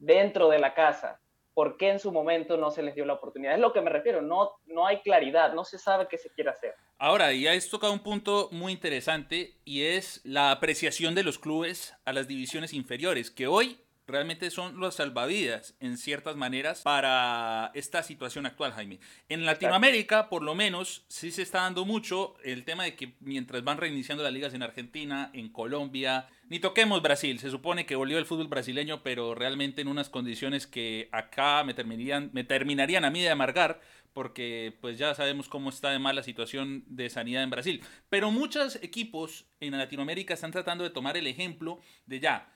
dentro 0.00 0.48
de 0.48 0.58
la 0.58 0.74
casa 0.74 1.20
por 1.56 1.78
qué 1.78 1.88
en 1.88 1.98
su 1.98 2.12
momento 2.12 2.58
no 2.58 2.70
se 2.70 2.82
les 2.82 2.94
dio 2.94 3.06
la 3.06 3.14
oportunidad. 3.14 3.54
Es 3.54 3.60
lo 3.60 3.72
que 3.72 3.80
me 3.80 3.88
refiero, 3.88 4.20
no, 4.20 4.50
no 4.66 4.86
hay 4.86 5.00
claridad, 5.00 5.54
no 5.54 5.64
se 5.64 5.78
sabe 5.78 6.06
qué 6.06 6.18
se 6.18 6.28
quiere 6.28 6.50
hacer. 6.50 6.74
Ahora, 6.98 7.32
ya 7.32 7.52
has 7.52 7.70
tocado 7.70 7.94
un 7.94 8.00
punto 8.00 8.50
muy 8.52 8.74
interesante 8.74 9.54
y 9.64 9.84
es 9.84 10.20
la 10.22 10.50
apreciación 10.50 11.14
de 11.14 11.22
los 11.22 11.38
clubes 11.38 11.94
a 12.04 12.12
las 12.12 12.28
divisiones 12.28 12.74
inferiores, 12.74 13.30
que 13.30 13.46
hoy 13.46 13.80
realmente 14.06 14.50
son 14.50 14.78
los 14.78 14.96
salvavidas 14.96 15.74
en 15.80 15.96
ciertas 15.96 16.36
maneras 16.36 16.82
para 16.82 17.70
esta 17.72 18.02
situación 18.02 18.44
actual, 18.44 18.72
Jaime. 18.72 19.00
En 19.30 19.46
Latinoamérica, 19.46 20.28
por 20.28 20.42
lo 20.42 20.54
menos, 20.54 21.06
sí 21.08 21.30
se 21.30 21.40
está 21.40 21.62
dando 21.62 21.86
mucho 21.86 22.34
el 22.44 22.66
tema 22.66 22.84
de 22.84 22.96
que 22.96 23.14
mientras 23.20 23.64
van 23.64 23.78
reiniciando 23.78 24.22
las 24.22 24.34
ligas 24.34 24.52
en 24.52 24.62
Argentina, 24.62 25.30
en 25.32 25.50
Colombia, 25.50 26.28
ni 26.48 26.58
toquemos 26.60 27.02
Brasil, 27.02 27.38
se 27.38 27.50
supone 27.50 27.86
que 27.86 27.96
volvió 27.96 28.18
el 28.18 28.26
fútbol 28.26 28.48
brasileño, 28.48 29.02
pero 29.02 29.34
realmente 29.34 29.80
en 29.80 29.88
unas 29.88 30.08
condiciones 30.08 30.66
que 30.66 31.08
acá 31.12 31.64
me 31.64 31.74
terminarían, 31.74 32.30
me 32.32 32.44
terminarían 32.44 33.04
a 33.04 33.10
mí 33.10 33.22
de 33.22 33.30
amargar, 33.30 33.80
porque 34.12 34.76
pues 34.80 34.98
ya 34.98 35.14
sabemos 35.14 35.48
cómo 35.48 35.70
está 35.70 35.90
de 35.90 35.98
mal 35.98 36.16
la 36.16 36.22
situación 36.22 36.84
de 36.86 37.10
sanidad 37.10 37.42
en 37.42 37.50
Brasil. 37.50 37.82
Pero 38.08 38.30
muchos 38.30 38.76
equipos 38.76 39.46
en 39.60 39.76
Latinoamérica 39.76 40.34
están 40.34 40.52
tratando 40.52 40.84
de 40.84 40.90
tomar 40.90 41.16
el 41.16 41.26
ejemplo 41.26 41.80
de 42.06 42.20
ya, 42.20 42.52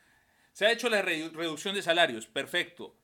se 0.53 0.67
ha 0.67 0.73
hecho 0.73 0.89
la 0.89 1.03
reducción 1.03 1.75
de 1.75 1.83
salarios, 1.83 2.27
perfecto. 2.27 2.97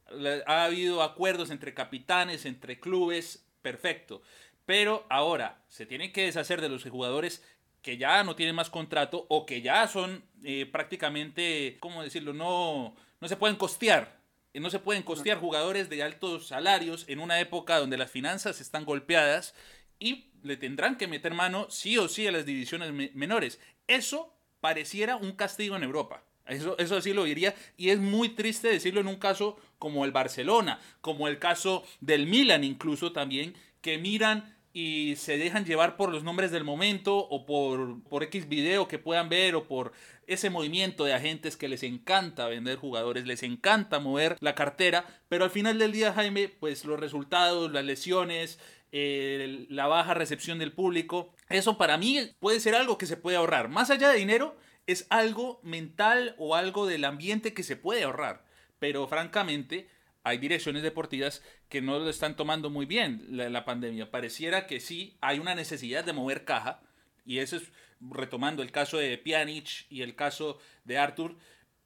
Ha 0.47 0.65
habido 0.65 1.03
acuerdos 1.03 1.51
entre 1.51 1.75
capitanes, 1.75 2.45
entre 2.45 2.81
clubes, 2.81 3.49
perfecto. 3.63 4.23
Pero 4.65 5.07
ahora 5.09 5.65
se 5.69 5.87
tienen 5.87 6.13
que 6.13 6.25
deshacer 6.25 6.61
de 6.61 6.69
los 6.69 6.83
jugadores 6.85 7.45
que 7.87 7.97
ya 7.97 8.25
no 8.25 8.35
tienen 8.35 8.57
más 8.57 8.69
contrato 8.69 9.27
o 9.29 9.47
que 9.47 9.63
ya 9.63 9.87
son 9.87 10.25
eh, 10.43 10.67
prácticamente, 10.67 11.77
¿cómo 11.79 12.03
decirlo? 12.03 12.33
No, 12.33 12.97
no 13.21 13.29
se 13.29 13.37
pueden 13.37 13.55
costear. 13.55 14.19
Eh, 14.53 14.59
no 14.59 14.71
se 14.71 14.81
pueden 14.81 15.05
costear 15.05 15.39
jugadores 15.39 15.89
de 15.89 16.03
altos 16.03 16.49
salarios 16.49 17.05
en 17.07 17.21
una 17.21 17.39
época 17.39 17.79
donde 17.79 17.97
las 17.97 18.11
finanzas 18.11 18.61
están 18.61 18.85
golpeadas 18.85 19.55
y 20.01 20.33
le 20.43 20.57
tendrán 20.57 20.97
que 20.97 21.07
meter 21.07 21.33
mano 21.33 21.69
sí 21.71 21.97
o 21.97 22.09
sí 22.09 22.27
a 22.27 22.33
las 22.33 22.45
divisiones 22.45 22.93
menores. 23.15 23.61
Eso 23.87 24.35
pareciera 24.59 25.15
un 25.15 25.31
castigo 25.31 25.77
en 25.77 25.85
Europa. 25.85 26.25
Eso, 26.49 26.77
eso 26.79 27.01
sí 27.01 27.13
lo 27.13 27.23
diría. 27.23 27.55
Y 27.77 27.91
es 27.91 28.01
muy 28.01 28.31
triste 28.31 28.67
decirlo 28.67 29.01
en 29.01 29.07
un 29.07 29.21
caso 29.21 29.61
como 29.79 30.05
el 30.05 30.11
Barcelona, 30.11 30.81
como 31.01 31.29
el 31.29 31.39
caso 31.39 31.85
del 32.01 32.27
Milan 32.27 32.65
incluso 32.65 33.13
también, 33.13 33.55
que 33.81 33.97
miran 33.97 34.56
y 34.79 35.17
se 35.17 35.39
dejan 35.39 35.65
llevar 35.65 35.97
por 35.97 36.13
los 36.13 36.23
nombres 36.23 36.51
del 36.51 36.63
momento 36.63 37.17
o 37.17 37.47
por, 37.47 38.03
por 38.11 38.23
X 38.25 38.47
video 38.47 38.89
que 38.89 38.99
puedan 38.99 39.31
ver 39.31 39.55
o 39.55 39.67
por 39.67 39.95
ese 40.27 40.51
movimiento 40.51 41.07
de 41.07 41.15
agentes 41.15 41.57
que 41.57 41.67
les 41.67 41.83
encanta 41.83 42.47
vender 42.47 42.77
jugadores, 42.77 43.27
les 43.27 43.43
encanta 43.43 44.01
mover 44.01 44.37
la 44.41 44.55
cartera, 44.55 45.07
pero 45.31 45.45
al 45.45 45.51
final 45.51 45.79
del 45.79 45.93
día, 45.93 46.13
Jaime, 46.13 46.49
pues 46.49 46.85
los 46.85 47.01
resultados, 47.01 47.73
las 47.73 47.87
lesiones, 47.87 48.59
eh, 48.93 49.65
la 49.71 49.87
baja 49.87 50.13
recepción 50.13 50.59
del 50.59 50.73
público, 50.73 51.33
eso 51.49 51.79
para 51.79 51.97
mí 51.97 52.19
puede 52.39 52.61
ser 52.61 52.75
algo 52.75 52.99
que 52.99 53.07
se 53.07 53.17
puede 53.17 53.39
ahorrar. 53.39 53.71
Más 53.71 53.89
allá 53.89 54.11
de 54.11 54.19
dinero, 54.19 54.59
es 54.87 55.07
algo 55.09 55.59
mental 55.63 56.35
o 56.37 56.55
algo 56.55 56.87
del 56.87 57.07
ambiente 57.07 57.55
que 57.55 57.63
se 57.63 57.77
puede 57.77 58.05
ahorrar. 58.05 58.45
Pero 58.79 59.09
francamente, 59.09 59.89
hay 60.27 60.39
direcciones 60.39 60.83
deportivas 60.83 61.41
que 61.69 61.81
no 61.81 62.01
lo 62.01 62.11
están 62.11 62.35
tomando 62.35 62.69
muy 62.69 62.85
bien 62.85 63.25
la, 63.31 63.65
pandemia. 63.65 64.11
Pareciera 64.11 64.67
que 64.67 64.81
sí 64.81 65.17
hay 65.21 65.39
una 65.39 65.55
necesidad 65.55 66.05
de 66.05 66.13
mover 66.13 66.45
caja, 66.45 66.81
y 67.25 67.39
eso 67.39 67.55
es 67.55 67.71
retomando 68.01 68.65
el 68.65 68.73
caso 68.73 68.99
de 68.99 69.19
Pjanic 69.19 69.87
y 69.89 70.03
el 70.03 70.17
caso 70.17 70.59
de 70.83 70.99
Arthur, 70.99 71.37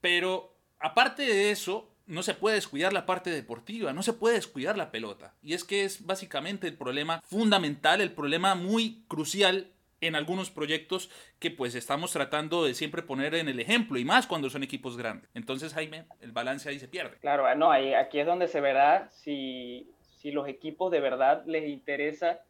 pero 0.01 0.57
aparte 0.79 1.25
de 1.25 1.51
eso, 1.51 1.95
no 2.07 2.23
se 2.23 2.33
puede 2.33 2.55
descuidar 2.57 2.95
la 2.95 3.05
parte 3.05 3.29
deportiva, 3.29 3.93
no 3.93 4.03
se 4.03 4.15
puede 4.15 4.37
descuidar 4.37 4.79
la 4.79 4.91
pelota. 4.91 5.35
Y 5.43 5.53
es 5.53 5.63
que 5.63 5.85
es 5.85 6.07
básicamente 6.07 6.67
el 6.67 6.79
problema 6.79 7.21
fundamental, 7.21 8.01
el 8.01 8.13
problema 8.13 8.55
muy 8.55 9.05
crucial 9.07 9.71
en 10.01 10.15
algunos 10.15 10.51
proyectos 10.51 11.11
que 11.39 11.51
pues 11.51 11.75
estamos 11.75 12.13
tratando 12.13 12.65
de 12.65 12.75
siempre 12.75 13.03
poner 13.03 13.35
en 13.35 13.49
el 13.49 13.61
ejemplo 13.61 13.99
y 13.99 14.05
más 14.05 14.27
cuando 14.27 14.51
son 14.51 14.63
equipos 14.63 14.97
grandes. 14.97 15.31
Entonces, 15.35 15.75
Jaime, 15.75 16.07
el 16.21 16.33
balance 16.33 16.69
ahí 16.69 16.79
se 16.79 16.89
pierde. 16.89 17.19
Claro, 17.19 17.47
ah, 17.47 17.55
no, 17.55 17.71
ahí, 17.71 17.95
aquí 17.95 18.19
es 18.19 18.27
donde 18.27 18.49
se 18.49 18.61
verá 18.61 19.09
si, 19.11 19.91
si 20.19 20.31
los 20.31 20.49
equipos 20.49 20.91
de 20.91 21.01
verdad 21.01 21.45
les 21.47 21.69
interesa 21.69 22.41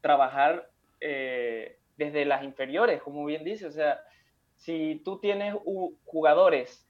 trabajar 0.00 0.70
eh, 1.00 1.78
desde 1.96 2.24
las 2.24 2.44
inferiores, 2.44 3.02
como 3.02 3.24
bien 3.24 3.44
dice. 3.44 3.66
O 3.66 3.72
sea, 3.72 4.00
si 4.56 5.00
tú 5.04 5.18
tienes 5.18 5.54
jugadores 6.04 6.88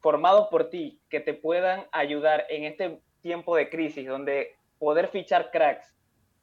formados 0.00 0.48
por 0.48 0.70
ti 0.70 1.00
que 1.08 1.20
te 1.20 1.34
puedan 1.34 1.86
ayudar 1.92 2.46
en 2.48 2.64
este 2.64 3.00
tiempo 3.20 3.56
de 3.56 3.68
crisis, 3.68 4.06
donde 4.06 4.56
poder 4.78 5.08
fichar 5.08 5.50
cracks, 5.50 5.94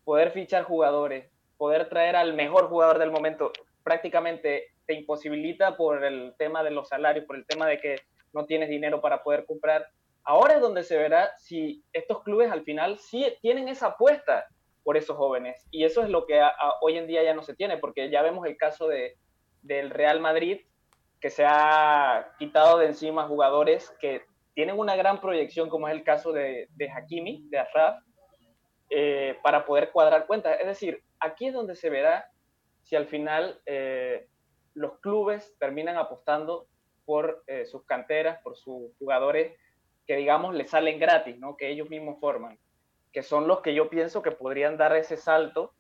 poder 0.04 0.32
fichar 0.32 0.64
jugadores, 0.64 1.26
poder 1.58 1.90
traer 1.90 2.16
al 2.16 2.34
mejor 2.34 2.70
jugador 2.70 3.00
del 3.00 3.12
momento 3.12 3.52
prácticamente 3.84 4.74
te 4.88 4.94
imposibilita 4.94 5.78
por 5.78 6.04
el 6.04 6.34
tema 6.38 6.64
de 6.64 6.72
los 6.72 6.90
salarios, 6.90 7.26
por 7.26 7.36
el 7.36 7.46
tema 7.46 7.68
de 7.68 7.80
que 7.80 7.96
no 8.34 8.46
tienes 8.46 8.70
dinero 8.70 9.00
para 9.02 9.24
poder 9.24 9.46
comprar. 9.46 9.88
Ahora 10.24 10.56
es 10.56 10.62
donde 10.62 10.84
se 10.84 10.98
verá 10.98 11.32
si 11.38 11.84
estos 11.94 12.24
clubes 12.24 12.52
al 12.52 12.64
final 12.64 12.98
sí 12.98 13.26
tienen 13.42 13.68
esa 13.68 13.88
apuesta 13.88 14.48
por 14.84 14.98
esos 14.98 15.16
jóvenes. 15.16 15.68
Y 15.72 15.84
eso 15.84 16.04
es 16.04 16.10
lo 16.10 16.26
que 16.26 16.42
hoy 16.82 16.98
en 16.98 17.08
día 17.08 17.24
ya 17.24 17.34
no 17.34 17.44
se 17.44 17.56
tiene, 17.56 17.78
porque 17.78 18.10
ya 18.10 18.22
vemos 18.22 18.46
el 18.46 18.58
caso 18.58 18.88
de, 18.88 19.16
del 19.62 19.90
Real 19.92 20.20
Madrid, 20.20 20.62
que 21.22 21.30
se 21.30 21.46
ha 21.46 22.34
quitado 22.38 22.80
de 22.80 22.88
encima 22.88 23.28
jugadores 23.28 23.96
que 24.00 24.24
tienen 24.54 24.80
una 24.80 24.96
gran 24.96 25.22
proyección, 25.22 25.70
como 25.70 25.88
es 25.88 25.94
el 25.94 26.04
caso 26.04 26.32
de, 26.32 26.70
de 26.76 26.90
Hakimi, 26.90 27.48
de 27.50 27.60
Afraf, 27.60 27.96
eh, 28.90 29.38
para 29.44 29.66
poder 29.66 29.92
cuadrar 29.92 30.28
cuentas. 30.28 30.58
Es 30.60 30.68
decir, 30.68 31.04
aquí 31.26 31.48
es 31.48 31.54
donde 31.54 31.76
se 31.76 31.90
verá 31.90 32.32
si 32.84 32.96
al 32.96 33.08
final 33.08 33.60
eh, 33.66 34.28
los 34.74 35.00
clubes 35.00 35.56
terminan 35.60 35.98
apostando 35.98 36.68
por 37.06 37.44
eh, 37.48 37.66
sus 37.66 37.84
canteras, 37.86 38.40
por 38.44 38.56
sus 38.56 38.92
jugadores 39.00 39.54
que 40.08 40.16
digamos 40.16 40.54
les 40.54 40.70
salen 40.70 41.00
gratis, 41.00 41.38
¿no? 41.38 41.58
que 41.58 41.70
ellos 41.70 41.90
mismos 41.90 42.20
forman, 42.20 42.60
que 43.12 43.24
son 43.24 43.48
los 43.48 43.62
que 43.62 43.74
yo 43.74 43.90
pienso 43.90 44.22
que 44.22 44.32
podrían 44.32 44.78
dar 44.78 44.96
ese 44.96 45.18
salto 45.18 45.74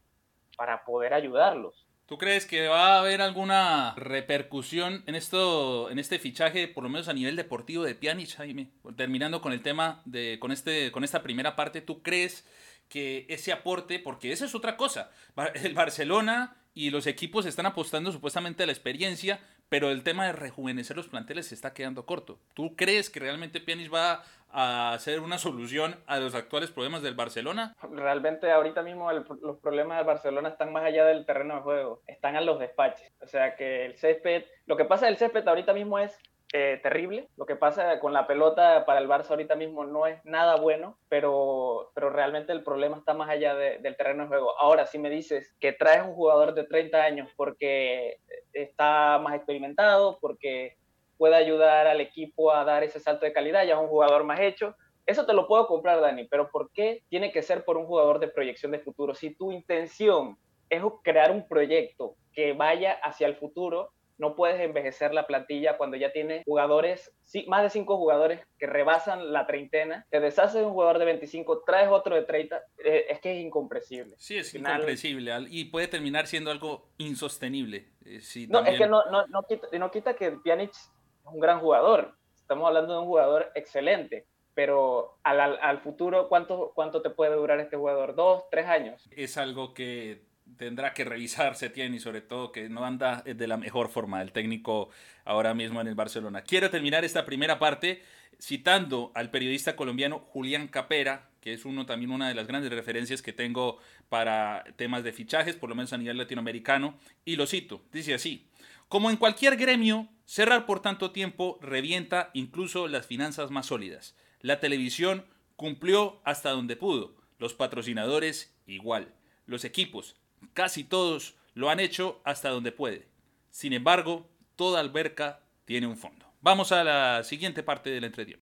para 0.58 0.84
poder 0.84 1.14
ayudarlos. 1.14 1.86
¿Tú 2.08 2.20
crees 2.20 2.46
que 2.46 2.68
va 2.68 2.96
a 2.96 3.00
haber 3.00 3.22
alguna 3.22 3.96
repercusión 3.96 5.04
en 5.08 5.16
esto, 5.16 5.90
en 5.90 5.98
este 5.98 6.20
fichaje, 6.20 6.68
por 6.68 6.84
lo 6.84 6.90
menos 6.90 7.08
a 7.08 7.14
nivel 7.14 7.36
deportivo 7.36 7.84
de 7.84 7.96
Pjanic, 7.96 8.36
Jaime? 8.36 8.70
Terminando 8.96 9.42
con 9.42 9.54
el 9.54 9.64
tema 9.64 10.04
de, 10.06 10.38
con 10.40 10.52
este, 10.52 10.92
con 10.92 11.04
esta 11.04 11.24
primera 11.24 11.56
parte, 11.56 11.82
¿tú 11.82 12.04
crees 12.04 12.48
que 12.90 13.26
ese 13.30 13.52
aporte, 13.52 14.00
porque 14.00 14.32
esa 14.32 14.46
es 14.46 14.56
otra 14.56 14.78
cosa. 14.78 15.12
El 15.56 15.74
Barcelona 15.74 16.58
y 16.74 16.90
los 16.90 17.08
equipos 17.08 17.46
están 17.46 17.66
apostando 17.66 18.12
supuestamente 18.12 18.64
a 18.64 18.66
la 18.66 18.72
experiencia, 18.74 19.40
pero 19.70 19.90
el 19.90 20.04
tema 20.04 20.26
de 20.26 20.34
rejuvenecer 20.34 20.96
los 20.96 21.08
planteles 21.08 21.48
se 21.48 21.56
está 21.56 21.74
quedando 21.74 22.06
corto. 22.06 22.38
¿Tú 22.54 22.76
crees 22.76 23.10
que 23.10 23.20
realmente 23.20 23.62
Pjanic 23.62 23.94
va 23.94 24.24
a 24.50 24.94
hacer 24.94 25.20
una 25.20 25.38
solución 25.38 25.96
a 26.06 26.18
los 26.20 26.36
actuales 26.36 26.72
problemas 26.72 27.02
del 27.02 27.16
Barcelona? 27.16 27.76
Realmente 27.92 28.52
ahorita 28.52 28.84
mismo 28.84 29.12
los 29.12 29.58
problemas 29.60 29.98
del 29.98 30.08
Barcelona 30.08 30.50
están 30.50 30.72
más 30.72 30.84
allá 30.84 31.06
del 31.06 31.26
terreno 31.26 31.56
de 31.56 31.62
juego, 31.62 32.02
están 32.08 32.36
a 32.36 32.42
los 32.42 32.60
despaches. 32.60 33.12
O 33.22 33.28
sea 33.28 33.56
que 33.56 33.86
el 33.86 33.98
césped, 33.98 34.46
lo 34.66 34.78
que 34.78 34.86
pasa 34.86 35.08
del 35.08 35.18
césped 35.18 35.48
ahorita 35.48 35.74
mismo 35.74 36.00
es 36.00 36.18
eh, 36.58 36.80
terrible. 36.82 37.28
Lo 37.36 37.46
que 37.46 37.58
pasa 37.58 38.00
con 38.00 38.14
la 38.14 38.28
pelota 38.28 38.86
para 38.86 39.02
el 39.02 39.10
Barça 39.10 39.32
ahorita 39.32 39.58
mismo 39.58 39.84
no 39.84 40.08
es 40.08 40.24
nada 40.24 40.56
bueno, 40.56 40.98
pero, 41.10 41.92
pero 41.94 42.10
realmente 42.10 42.54
el 42.54 42.64
problema 42.64 42.96
está 42.96 43.14
más 43.14 43.28
allá 43.28 43.56
del 43.56 43.98
terreno 43.98 44.24
de 44.24 44.30
juego. 44.30 44.58
Ahora, 44.58 44.86
si 44.86 44.98
me 44.98 45.10
dices 45.10 45.54
que 45.60 45.74
traes 45.74 46.06
un 46.06 46.14
jugador 46.14 46.54
de 46.54 46.64
30 46.64 47.04
años 47.04 47.30
porque 47.36 48.20
está 48.54 49.20
más 49.22 49.36
experimentado, 49.36 50.18
porque 50.22 50.78
puede 51.18 51.36
ayudar 51.36 51.88
al 51.88 52.00
equipo 52.00 52.54
a 52.54 52.64
dar 52.64 52.86
ese 52.86 53.02
salto 53.02 53.26
de 53.26 53.34
calidad, 53.34 53.66
ya 53.66 53.74
es 53.74 53.82
un 53.82 53.90
jugador 53.90 54.24
más 54.24 54.40
hecho, 54.40 54.78
eso 55.06 55.26
te 55.26 55.34
lo 55.34 55.50
puedo 55.50 55.68
comprar, 55.68 56.00
Dani, 56.00 56.24
pero 56.24 56.50
¿por 56.50 56.72
qué 56.72 57.04
tiene 57.10 57.34
que 57.34 57.42
ser 57.42 57.66
por 57.66 57.76
un 57.76 57.86
jugador 57.86 58.20
de 58.20 58.30
proyección 58.30 58.72
de 58.72 58.80
futuro? 58.80 59.14
Si 59.14 59.36
tu 59.36 59.52
intención 59.52 60.38
es 60.70 60.82
crear 61.04 61.32
un 61.32 61.46
proyecto 61.50 62.16
que 62.32 62.54
vaya 62.54 62.94
hacia 63.04 63.28
el 63.28 63.36
futuro, 63.36 63.92
no 64.18 64.36
puedes 64.36 64.60
envejecer 64.62 65.14
la 65.14 65.28
plantilla 65.28 65.78
cuando 65.78 65.98
ya 65.98 66.12
tienes 66.12 66.44
jugadores, 66.46 67.14
más 67.48 67.64
de 67.64 67.70
cinco 67.70 67.98
jugadores 67.98 68.42
que 68.58 68.68
rebasan 68.68 69.34
la 69.34 69.46
treintena, 69.46 70.06
te 70.10 70.20
deshaces 70.20 70.62
de 70.62 70.66
un 70.66 70.74
jugador 70.74 71.00
de 71.00 71.06
25, 71.06 71.64
traes 71.66 71.90
otro 71.90 72.16
de 72.16 72.24
30, 72.24 72.62
eh, 72.84 73.06
es 73.10 73.20
que 73.20 73.38
es 73.38 73.46
incomprensible. 73.46 74.16
Sí, 74.18 74.38
es 74.38 74.54
incomprensible 74.54 75.34
y 75.50 75.66
puede 75.66 75.88
terminar 75.88 76.28
siendo 76.28 76.52
algo 76.52 76.90
insostenible. 76.98 77.90
Eh, 78.06 78.22
no, 78.50 78.64
es 78.64 78.78
que 78.78 78.88
no, 78.88 79.04
no, 79.12 79.28
no, 79.28 79.44
quita, 79.44 79.68
no 79.78 79.92
quita 79.92 80.16
que 80.16 80.32
Pjanic 80.32 80.72
es 80.72 80.92
un 81.26 81.40
gran 81.40 81.60
jugador, 81.60 82.16
estamos 82.36 82.68
hablando 82.68 82.94
de 82.94 83.00
un 83.00 83.06
jugador 83.06 83.52
excelente, 83.56 84.28
pero 84.54 85.18
al, 85.24 85.42
al, 85.42 85.60
al 85.62 85.80
futuro, 85.82 86.30
¿cuánto, 86.30 86.72
¿cuánto 86.74 87.02
te 87.02 87.10
puede 87.10 87.36
durar 87.36 87.60
este 87.60 87.76
jugador? 87.76 88.16
¿Dos, 88.16 88.44
tres 88.50 88.68
años? 88.68 89.10
Es 89.12 89.38
algo 89.38 89.74
que 89.74 90.24
tendrá 90.58 90.94
que 90.94 91.04
revisarse 91.04 91.70
tiene 91.70 91.98
y 91.98 92.00
sobre 92.00 92.22
todo 92.22 92.52
que 92.52 92.70
no 92.70 92.86
anda 92.86 93.22
de 93.26 93.48
la 93.48 93.58
mejor 93.58 93.90
forma 93.90 94.22
el 94.22 94.32
técnico 94.32 94.90
ahora 95.24 95.54
mismo 95.54 95.82
en 95.82 95.88
el 95.88 95.96
Barcelona. 95.96 96.42
Quiero 96.42 96.70
terminar 96.70 97.06
esta 97.06 97.26
primera 97.26 97.60
parte 97.60 98.02
citando 98.40 99.12
al 99.16 99.32
periodista 99.32 99.76
colombiano 99.76 100.20
Julián 100.20 100.68
Capera, 100.68 101.30
que 101.42 101.54
es 101.54 101.66
uno 101.66 101.86
también 101.86 102.12
una 102.12 102.28
de 102.28 102.36
las 102.36 102.48
grandes 102.48 102.72
referencias 102.72 103.22
que 103.22 103.34
tengo 103.34 103.78
para 104.10 104.64
temas 104.76 105.04
de 105.04 105.14
fichajes, 105.14 105.56
por 105.56 105.70
lo 105.70 105.76
menos 105.76 105.94
a 105.94 105.98
nivel 105.98 106.18
latinoamericano, 106.18 106.98
y 107.24 107.36
lo 107.36 107.48
cito, 107.48 107.84
dice 107.92 108.14
así, 108.14 108.48
como 108.88 109.10
en 109.10 109.18
cualquier 109.18 109.56
gremio, 109.58 110.10
cerrar 110.26 110.66
por 110.66 110.82
tanto 110.82 111.12
tiempo 111.12 111.60
revienta 111.62 112.30
incluso 112.34 112.88
las 112.88 113.06
finanzas 113.06 113.52
más 113.52 113.68
sólidas. 113.68 114.16
La 114.42 114.60
televisión 114.60 115.26
cumplió 115.56 116.22
hasta 116.24 116.52
donde 116.52 116.76
pudo, 116.76 117.16
los 117.40 117.54
patrocinadores 117.54 118.56
igual, 118.66 119.14
los 119.46 119.66
equipos 119.66 120.16
Casi 120.54 120.84
todos 120.84 121.36
lo 121.54 121.70
han 121.70 121.80
hecho 121.80 122.22
hasta 122.24 122.50
donde 122.50 122.72
puede. 122.72 123.08
Sin 123.50 123.74
embargo, 123.74 124.30
toda 124.56 124.80
alberca 124.80 125.42
tiene 125.66 125.88
un 125.88 125.98
fondo. 125.98 126.26
Vamos 126.42 126.72
a 126.72 126.84
la 126.84 127.24
siguiente 127.24 127.64
parte 127.64 127.90
del 127.90 128.04
entretiempo. 128.04 128.46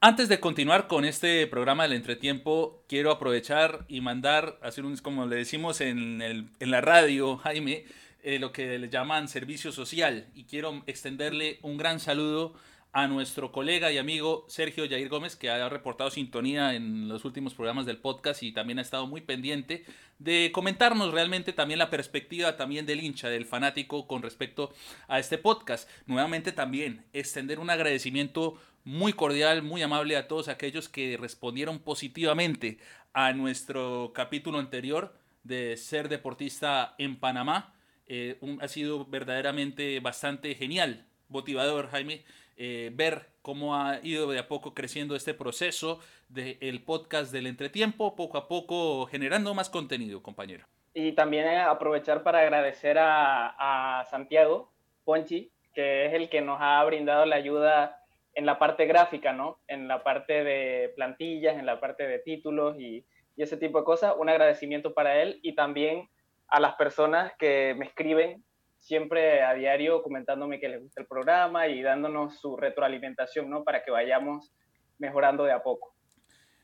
Antes 0.00 0.28
de 0.28 0.38
continuar 0.38 0.86
con 0.86 1.06
este 1.06 1.46
programa 1.46 1.84
del 1.84 1.94
entretiempo, 1.94 2.84
quiero 2.88 3.10
aprovechar 3.10 3.86
y 3.88 4.02
mandar, 4.02 4.58
hacer 4.62 4.84
un, 4.84 4.98
como 4.98 5.24
le 5.24 5.36
decimos 5.36 5.80
en, 5.80 6.20
el, 6.20 6.50
en 6.60 6.70
la 6.70 6.82
radio, 6.82 7.38
Jaime, 7.38 7.86
eh, 8.22 8.38
lo 8.38 8.52
que 8.52 8.78
le 8.78 8.90
llaman 8.90 9.28
servicio 9.28 9.72
social. 9.72 10.28
Y 10.34 10.44
quiero 10.44 10.82
extenderle 10.86 11.58
un 11.62 11.78
gran 11.78 12.00
saludo 12.00 12.54
a 12.94 13.08
nuestro 13.08 13.50
colega 13.50 13.90
y 13.90 13.98
amigo 13.98 14.46
Sergio 14.48 14.88
Jair 14.88 15.08
Gómez, 15.08 15.34
que 15.34 15.50
ha 15.50 15.68
reportado 15.68 16.10
sintonía 16.10 16.74
en 16.74 17.08
los 17.08 17.24
últimos 17.24 17.52
programas 17.52 17.86
del 17.86 17.98
podcast 17.98 18.44
y 18.44 18.52
también 18.52 18.78
ha 18.78 18.82
estado 18.82 19.08
muy 19.08 19.20
pendiente 19.20 19.84
de 20.20 20.52
comentarnos 20.52 21.12
realmente 21.12 21.52
también 21.52 21.80
la 21.80 21.90
perspectiva 21.90 22.56
también 22.56 22.86
del 22.86 23.02
hincha, 23.02 23.28
del 23.28 23.46
fanático 23.46 24.06
con 24.06 24.22
respecto 24.22 24.72
a 25.08 25.18
este 25.18 25.38
podcast. 25.38 25.90
Nuevamente 26.06 26.52
también 26.52 27.04
extender 27.12 27.58
un 27.58 27.68
agradecimiento 27.68 28.60
muy 28.84 29.12
cordial, 29.12 29.62
muy 29.62 29.82
amable 29.82 30.16
a 30.16 30.28
todos 30.28 30.46
aquellos 30.46 30.88
que 30.88 31.16
respondieron 31.20 31.80
positivamente 31.80 32.78
a 33.12 33.32
nuestro 33.32 34.12
capítulo 34.14 34.60
anterior 34.60 35.18
de 35.42 35.76
ser 35.76 36.08
deportista 36.08 36.94
en 36.98 37.18
Panamá. 37.18 37.74
Eh, 38.06 38.38
ha 38.60 38.68
sido 38.68 39.04
verdaderamente 39.04 39.98
bastante 39.98 40.54
genial, 40.54 41.08
motivador, 41.28 41.90
Jaime 41.90 42.22
eh, 42.56 42.90
ver 42.94 43.26
cómo 43.42 43.76
ha 43.76 44.00
ido 44.02 44.30
de 44.30 44.38
a 44.38 44.48
poco 44.48 44.74
creciendo 44.74 45.16
este 45.16 45.34
proceso 45.34 46.00
del 46.28 46.82
podcast 46.82 47.32
del 47.32 47.46
entretiempo, 47.46 48.16
poco 48.16 48.38
a 48.38 48.48
poco 48.48 49.06
generando 49.06 49.54
más 49.54 49.70
contenido, 49.70 50.22
compañero. 50.22 50.66
Y 50.94 51.12
también 51.12 51.46
aprovechar 51.58 52.22
para 52.22 52.40
agradecer 52.40 52.98
a, 52.98 54.00
a 54.00 54.04
Santiago 54.06 54.72
Ponchi, 55.04 55.50
que 55.74 56.06
es 56.06 56.14
el 56.14 56.28
que 56.28 56.40
nos 56.40 56.58
ha 56.60 56.82
brindado 56.84 57.26
la 57.26 57.36
ayuda 57.36 58.00
en 58.34 58.46
la 58.46 58.58
parte 58.58 58.86
gráfica, 58.86 59.32
¿no? 59.32 59.58
En 59.68 59.88
la 59.88 60.02
parte 60.02 60.44
de 60.44 60.92
plantillas, 60.96 61.56
en 61.56 61.66
la 61.66 61.80
parte 61.80 62.06
de 62.06 62.18
títulos 62.18 62.76
y, 62.78 63.04
y, 63.36 63.42
ese 63.42 63.56
tipo 63.56 63.78
de 63.78 63.84
cosas. 63.84 64.14
Un 64.16 64.28
agradecimiento 64.28 64.94
para 64.94 65.20
él 65.22 65.40
y 65.42 65.54
también 65.54 66.08
a 66.48 66.60
las 66.60 66.74
personas 66.74 67.32
que 67.38 67.74
me 67.76 67.86
escriben 67.86 68.44
siempre 68.84 69.42
a 69.42 69.54
diario 69.54 70.02
comentándome 70.02 70.60
que 70.60 70.68
les 70.68 70.82
gusta 70.82 71.00
el 71.00 71.06
programa 71.06 71.68
y 71.68 71.80
dándonos 71.80 72.38
su 72.38 72.54
retroalimentación, 72.54 73.48
¿no? 73.48 73.64
Para 73.64 73.82
que 73.82 73.90
vayamos 73.90 74.52
mejorando 74.98 75.44
de 75.44 75.52
a 75.52 75.62
poco. 75.62 75.94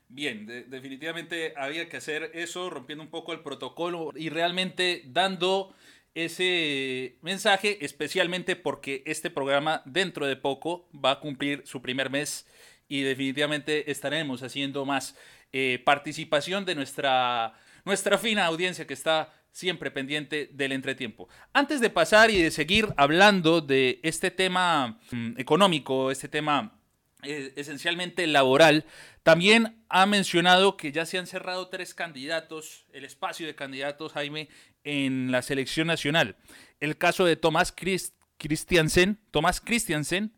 Bien, 0.07 0.45
definitivamente 0.45 1.53
había 1.57 1.89
que 1.89 1.97
hacer 1.97 2.29
eso, 2.33 2.69
rompiendo 2.69 3.03
un 3.03 3.09
poco 3.09 3.33
el 3.33 3.39
protocolo 3.39 4.11
y 4.15 4.29
realmente 4.29 5.01
dando 5.07 5.73
ese 6.13 7.17
mensaje, 7.21 7.83
especialmente 7.83 8.55
porque 8.55 9.01
este 9.07 9.31
programa 9.31 9.81
dentro 9.85 10.27
de 10.27 10.35
poco 10.35 10.89
va 10.93 11.11
a 11.11 11.19
cumplir 11.21 11.63
su 11.65 11.81
primer 11.81 12.11
mes 12.11 12.45
y 12.87 13.01
definitivamente 13.01 13.89
estaremos 13.89 14.43
haciendo 14.43 14.85
más 14.85 15.17
eh, 15.53 15.81
participación 15.83 16.65
de 16.65 16.75
nuestra, 16.75 17.53
nuestra 17.83 18.17
fina 18.17 18.45
audiencia 18.45 18.85
que 18.85 18.93
está 18.93 19.33
siempre 19.51 19.91
pendiente 19.91 20.49
del 20.53 20.71
entretiempo. 20.71 21.27
Antes 21.53 21.81
de 21.81 21.89
pasar 21.89 22.31
y 22.31 22.41
de 22.41 22.51
seguir 22.51 22.87
hablando 22.97 23.61
de 23.61 23.99
este 24.03 24.31
tema 24.31 24.99
mm, 25.11 25.39
económico, 25.39 26.11
este 26.11 26.27
tema 26.27 26.79
eh, 27.23 27.53
esencialmente 27.55 28.25
laboral, 28.25 28.85
también 29.23 29.83
ha 29.89 30.05
mencionado 30.05 30.77
que 30.77 30.91
ya 30.91 31.05
se 31.05 31.19
han 31.19 31.27
cerrado 31.27 31.67
tres 31.67 31.93
candidatos, 31.93 32.85
el 32.93 33.05
espacio 33.05 33.45
de 33.45 33.53
candidatos, 33.53 34.13
Jaime, 34.13 34.49
en 34.83 35.31
la 35.31 35.43
selección 35.43 35.87
nacional. 35.87 36.37
El 36.79 36.97
caso 36.97 37.25
de 37.25 37.35
Tomás 37.35 37.73
Christiansen, 38.37 39.19
Tomás 39.29 39.61
Christiansen, 39.61 40.33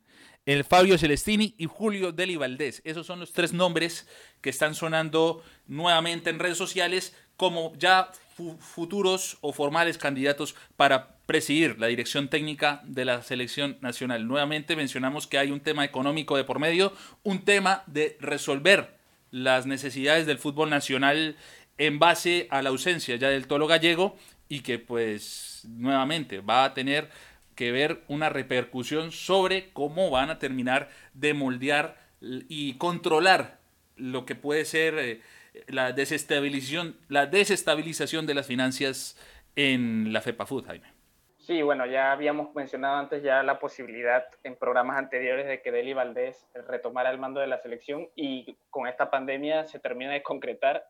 el 0.45 0.65
Fabio 0.65 0.97
Celestini 0.97 1.55
y 1.57 1.67
Julio 1.67 2.11
Deli 2.11 2.35
Valdés. 2.35 2.81
Esos 2.83 3.07
son 3.07 3.21
los 3.21 3.31
tres 3.31 3.53
nombres 3.53 4.07
que 4.41 4.49
están 4.49 4.75
sonando 4.75 5.41
nuevamente 5.67 6.29
en 6.29 6.39
redes 6.39 6.57
sociales 6.57 7.15
como 7.37 7.73
ya 7.77 8.11
futuros 8.59 9.37
o 9.41 9.53
formales 9.53 9.97
candidatos 9.97 10.55
para 10.75 11.15
presidir 11.25 11.79
la 11.79 11.87
dirección 11.87 12.27
técnica 12.29 12.81
de 12.85 13.05
la 13.05 13.21
selección 13.21 13.77
nacional. 13.81 14.27
Nuevamente 14.27 14.75
mencionamos 14.75 15.27
que 15.27 15.37
hay 15.37 15.51
un 15.51 15.59
tema 15.59 15.85
económico 15.85 16.35
de 16.35 16.43
por 16.43 16.59
medio, 16.59 16.93
un 17.23 17.45
tema 17.45 17.83
de 17.87 18.17
resolver 18.19 18.95
las 19.31 19.65
necesidades 19.65 20.25
del 20.25 20.37
fútbol 20.37 20.69
nacional 20.69 21.37
en 21.77 21.99
base 21.99 22.47
a 22.51 22.61
la 22.61 22.69
ausencia 22.69 23.15
ya 23.15 23.29
del 23.29 23.47
tolo 23.47 23.67
gallego 23.67 24.15
y 24.47 24.59
que 24.59 24.77
pues 24.77 25.63
nuevamente 25.67 26.41
va 26.41 26.65
a 26.65 26.73
tener 26.73 27.09
que 27.55 27.71
ver 27.71 28.03
una 28.07 28.29
repercusión 28.29 29.11
sobre 29.11 29.71
cómo 29.73 30.09
van 30.09 30.29
a 30.29 30.39
terminar 30.39 30.89
de 31.13 31.33
moldear 31.33 31.97
y 32.21 32.73
controlar 32.75 33.59
lo 33.95 34.25
que 34.25 34.35
puede 34.35 34.65
ser 34.65 34.97
eh, 34.97 35.21
la 35.67 35.91
desestabilización, 35.91 36.97
la 37.09 37.25
desestabilización 37.25 38.25
de 38.25 38.33
las 38.33 38.47
finanzas 38.47 39.17
en 39.55 40.11
la 40.13 40.21
FEPA 40.21 40.45
Food, 40.45 40.65
Jaime. 40.65 40.93
Sí, 41.37 41.61
bueno, 41.61 41.85
ya 41.85 42.13
habíamos 42.13 42.55
mencionado 42.55 42.95
antes 42.95 43.21
ya 43.21 43.43
la 43.43 43.59
posibilidad 43.59 44.23
en 44.43 44.55
programas 44.55 44.97
anteriores 44.97 45.45
de 45.45 45.61
que 45.61 45.73
Deli 45.73 45.93
Valdés 45.93 46.47
retomara 46.53 47.11
el 47.11 47.17
mando 47.17 47.41
de 47.41 47.47
la 47.47 47.57
selección 47.57 48.07
y 48.15 48.57
con 48.69 48.87
esta 48.87 49.11
pandemia 49.11 49.65
se 49.65 49.79
termina 49.79 50.13
de 50.13 50.23
concretar. 50.23 50.87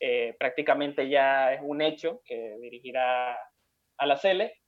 Eh, 0.00 0.36
prácticamente 0.38 1.08
ya 1.08 1.54
es 1.54 1.60
un 1.62 1.80
hecho 1.80 2.20
que 2.26 2.58
dirigirá 2.60 3.32
a 3.96 4.06
la 4.06 4.18
Cele. 4.18 4.60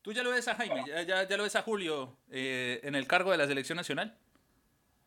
¿Tú 0.00 0.12
ya 0.14 0.22
lo 0.22 0.30
ves 0.30 0.48
a 0.48 0.54
Jaime? 0.54 0.84
¿Ya, 0.86 1.24
ya, 1.24 1.36
lo 1.36 1.42
ves 1.42 1.56
a 1.56 1.62
Julio 1.62 2.16
eh, 2.30 2.80
en 2.82 2.94
el 2.94 3.06
cargo 3.06 3.32
de 3.32 3.36
la 3.36 3.46
selección 3.46 3.76
nacional? 3.76 4.16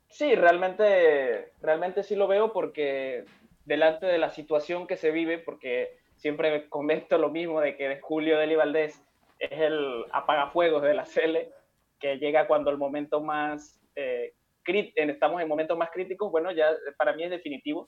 Sí, 0.09 0.35
realmente, 0.35 1.53
realmente 1.61 2.03
sí 2.03 2.15
lo 2.15 2.27
veo 2.27 2.53
porque 2.53 3.25
delante 3.69 4.07
de 4.07 4.17
la 4.17 4.31
situación 4.31 4.87
que 4.87 4.97
se 4.97 5.11
vive, 5.11 5.37
porque 5.37 5.99
siempre 6.15 6.67
comento 6.69 7.19
lo 7.19 7.29
mismo 7.29 7.61
de 7.61 7.77
que 7.77 7.99
Julio 8.01 8.39
Deli 8.39 8.55
Valdés 8.55 8.99
es 9.37 9.51
el 9.51 10.05
apagafuegos 10.11 10.81
de 10.81 10.95
la 10.95 11.05
CL, 11.05 11.37
que 11.99 12.17
llega 12.17 12.47
cuando 12.47 12.71
el 12.71 12.79
momento 12.79 13.21
más, 13.21 13.79
eh, 13.95 14.33
estamos 14.95 15.39
en 15.41 15.47
momentos 15.47 15.77
más 15.77 15.91
críticos, 15.91 16.31
bueno, 16.31 16.51
ya 16.51 16.71
para 16.97 17.13
mí 17.13 17.23
es 17.23 17.29
definitivo, 17.29 17.87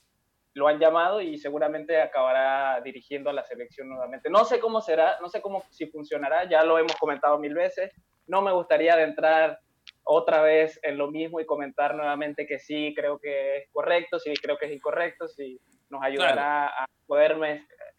lo 0.54 0.68
han 0.68 0.78
llamado 0.78 1.20
y 1.20 1.36
seguramente 1.36 2.00
acabará 2.00 2.80
dirigiendo 2.82 3.28
a 3.30 3.32
la 3.32 3.42
selección 3.42 3.88
nuevamente. 3.88 4.30
No 4.30 4.44
sé 4.44 4.60
cómo 4.60 4.80
será, 4.80 5.18
no 5.20 5.28
sé 5.28 5.42
cómo 5.42 5.64
si 5.70 5.86
funcionará, 5.86 6.48
ya 6.48 6.62
lo 6.62 6.78
hemos 6.78 6.94
comentado 6.94 7.40
mil 7.40 7.54
veces, 7.54 7.90
no 8.28 8.40
me 8.40 8.52
gustaría 8.52 8.94
adentrar 8.94 9.58
otra 10.04 10.42
vez 10.42 10.78
en 10.82 10.98
lo 10.98 11.10
mismo 11.10 11.40
y 11.40 11.46
comentar 11.46 11.94
nuevamente 11.94 12.46
que 12.46 12.58
sí, 12.58 12.92
creo 12.94 13.18
que 13.18 13.58
es 13.58 13.68
correcto, 13.72 14.18
sí, 14.18 14.32
creo 14.40 14.56
que 14.58 14.66
es 14.66 14.72
incorrecto, 14.72 15.28
sí, 15.28 15.60
nos 15.92 16.02
ayudará 16.02 16.66
a 16.66 16.86
poder 17.06 17.36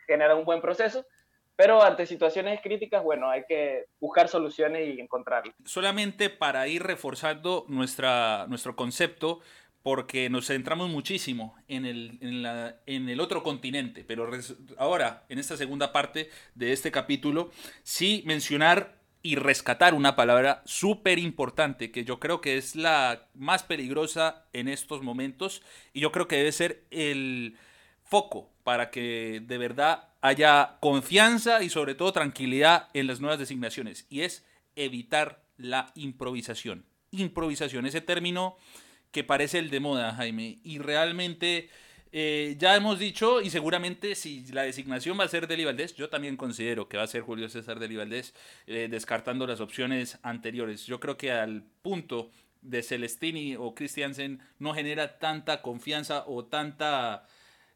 generar 0.05 0.35
un 0.35 0.43
buen 0.43 0.59
proceso. 0.59 1.05
Pero 1.55 1.83
ante 1.83 2.07
situaciones 2.07 2.59
críticas, 2.61 3.03
bueno, 3.03 3.29
hay 3.29 3.43
que 3.47 3.85
buscar 3.99 4.27
soluciones 4.27 4.95
y 4.95 4.99
encontrarlas. 4.99 5.55
Solamente 5.65 6.31
para 6.31 6.67
ir 6.67 6.81
reforzando 6.81 7.65
nuestra, 7.69 8.47
nuestro 8.47 8.75
concepto, 8.75 9.39
porque 9.83 10.29
nos 10.31 10.47
centramos 10.47 10.89
muchísimo 10.89 11.55
en 11.67 11.85
el, 11.85 12.17
en, 12.21 12.41
la, 12.41 12.77
en 12.87 13.07
el 13.07 13.19
otro 13.19 13.43
continente, 13.43 14.03
pero 14.03 14.27
ahora, 14.77 15.25
en 15.29 15.37
esta 15.37 15.55
segunda 15.55 15.91
parte 15.91 16.29
de 16.55 16.71
este 16.71 16.89
capítulo, 16.89 17.51
sí 17.83 18.23
mencionar 18.25 18.95
y 19.21 19.35
rescatar 19.35 19.93
una 19.93 20.15
palabra 20.15 20.63
súper 20.65 21.19
importante 21.19 21.91
que 21.91 22.03
yo 22.03 22.19
creo 22.19 22.41
que 22.41 22.57
es 22.57 22.75
la 22.75 23.27
más 23.33 23.63
peligrosa 23.63 24.45
en 24.53 24.67
estos 24.67 25.01
momentos 25.01 25.61
y 25.93 26.01
yo 26.01 26.11
creo 26.11 26.27
que 26.27 26.37
debe 26.37 26.51
ser 26.51 26.83
el 26.91 27.57
foco 28.13 28.53
para 28.63 28.91
que 28.91 29.41
de 29.43 29.57
verdad 29.57 30.09
haya 30.21 30.77
confianza 30.81 31.63
y 31.63 31.69
sobre 31.69 31.95
todo 31.95 32.13
tranquilidad 32.13 32.89
en 32.93 33.07
las 33.07 33.19
nuevas 33.19 33.39
designaciones 33.39 34.05
y 34.07 34.21
es 34.21 34.45
evitar 34.75 35.41
la 35.57 35.91
improvisación. 35.95 36.85
Improvisación, 37.09 37.87
ese 37.87 38.01
término 38.01 38.55
que 39.09 39.23
parece 39.23 39.57
el 39.57 39.71
de 39.71 39.79
moda, 39.79 40.13
Jaime, 40.13 40.59
y 40.63 40.77
realmente 40.77 41.71
eh, 42.11 42.55
ya 42.59 42.75
hemos 42.75 42.99
dicho, 42.99 43.41
y 43.41 43.49
seguramente 43.49 44.13
si 44.13 44.45
la 44.51 44.61
designación 44.61 45.19
va 45.19 45.23
a 45.23 45.27
ser 45.27 45.47
de 45.47 45.65
Valdés, 45.65 45.95
yo 45.95 46.09
también 46.09 46.37
considero 46.37 46.87
que 46.87 46.97
va 46.97 47.03
a 47.05 47.07
ser 47.07 47.23
Julio 47.23 47.49
César 47.49 47.79
de 47.79 47.97
Valdés, 47.97 48.35
eh, 48.67 48.89
descartando 48.91 49.47
las 49.47 49.59
opciones 49.59 50.19
anteriores. 50.21 50.85
Yo 50.85 50.99
creo 50.99 51.17
que 51.17 51.31
al 51.31 51.63
punto 51.81 52.29
de 52.61 52.83
Celestini 52.83 53.55
o 53.55 53.73
Christiansen 53.73 54.39
no 54.59 54.75
genera 54.75 55.17
tanta 55.17 55.63
confianza 55.63 56.25
o 56.27 56.45
tanta 56.45 57.25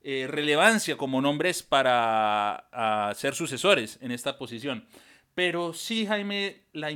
eh, 0.09 0.25
relevancia 0.25 0.95
como 0.95 1.19
nombres 1.19 1.63
para 1.63 2.69
ser 3.13 3.35
sucesores 3.35 3.99
en 4.01 4.13
esta 4.13 4.37
posición. 4.37 4.87
Pero 5.35 5.73
sí, 5.73 6.05
Jaime, 6.05 6.63
la, 6.71 6.87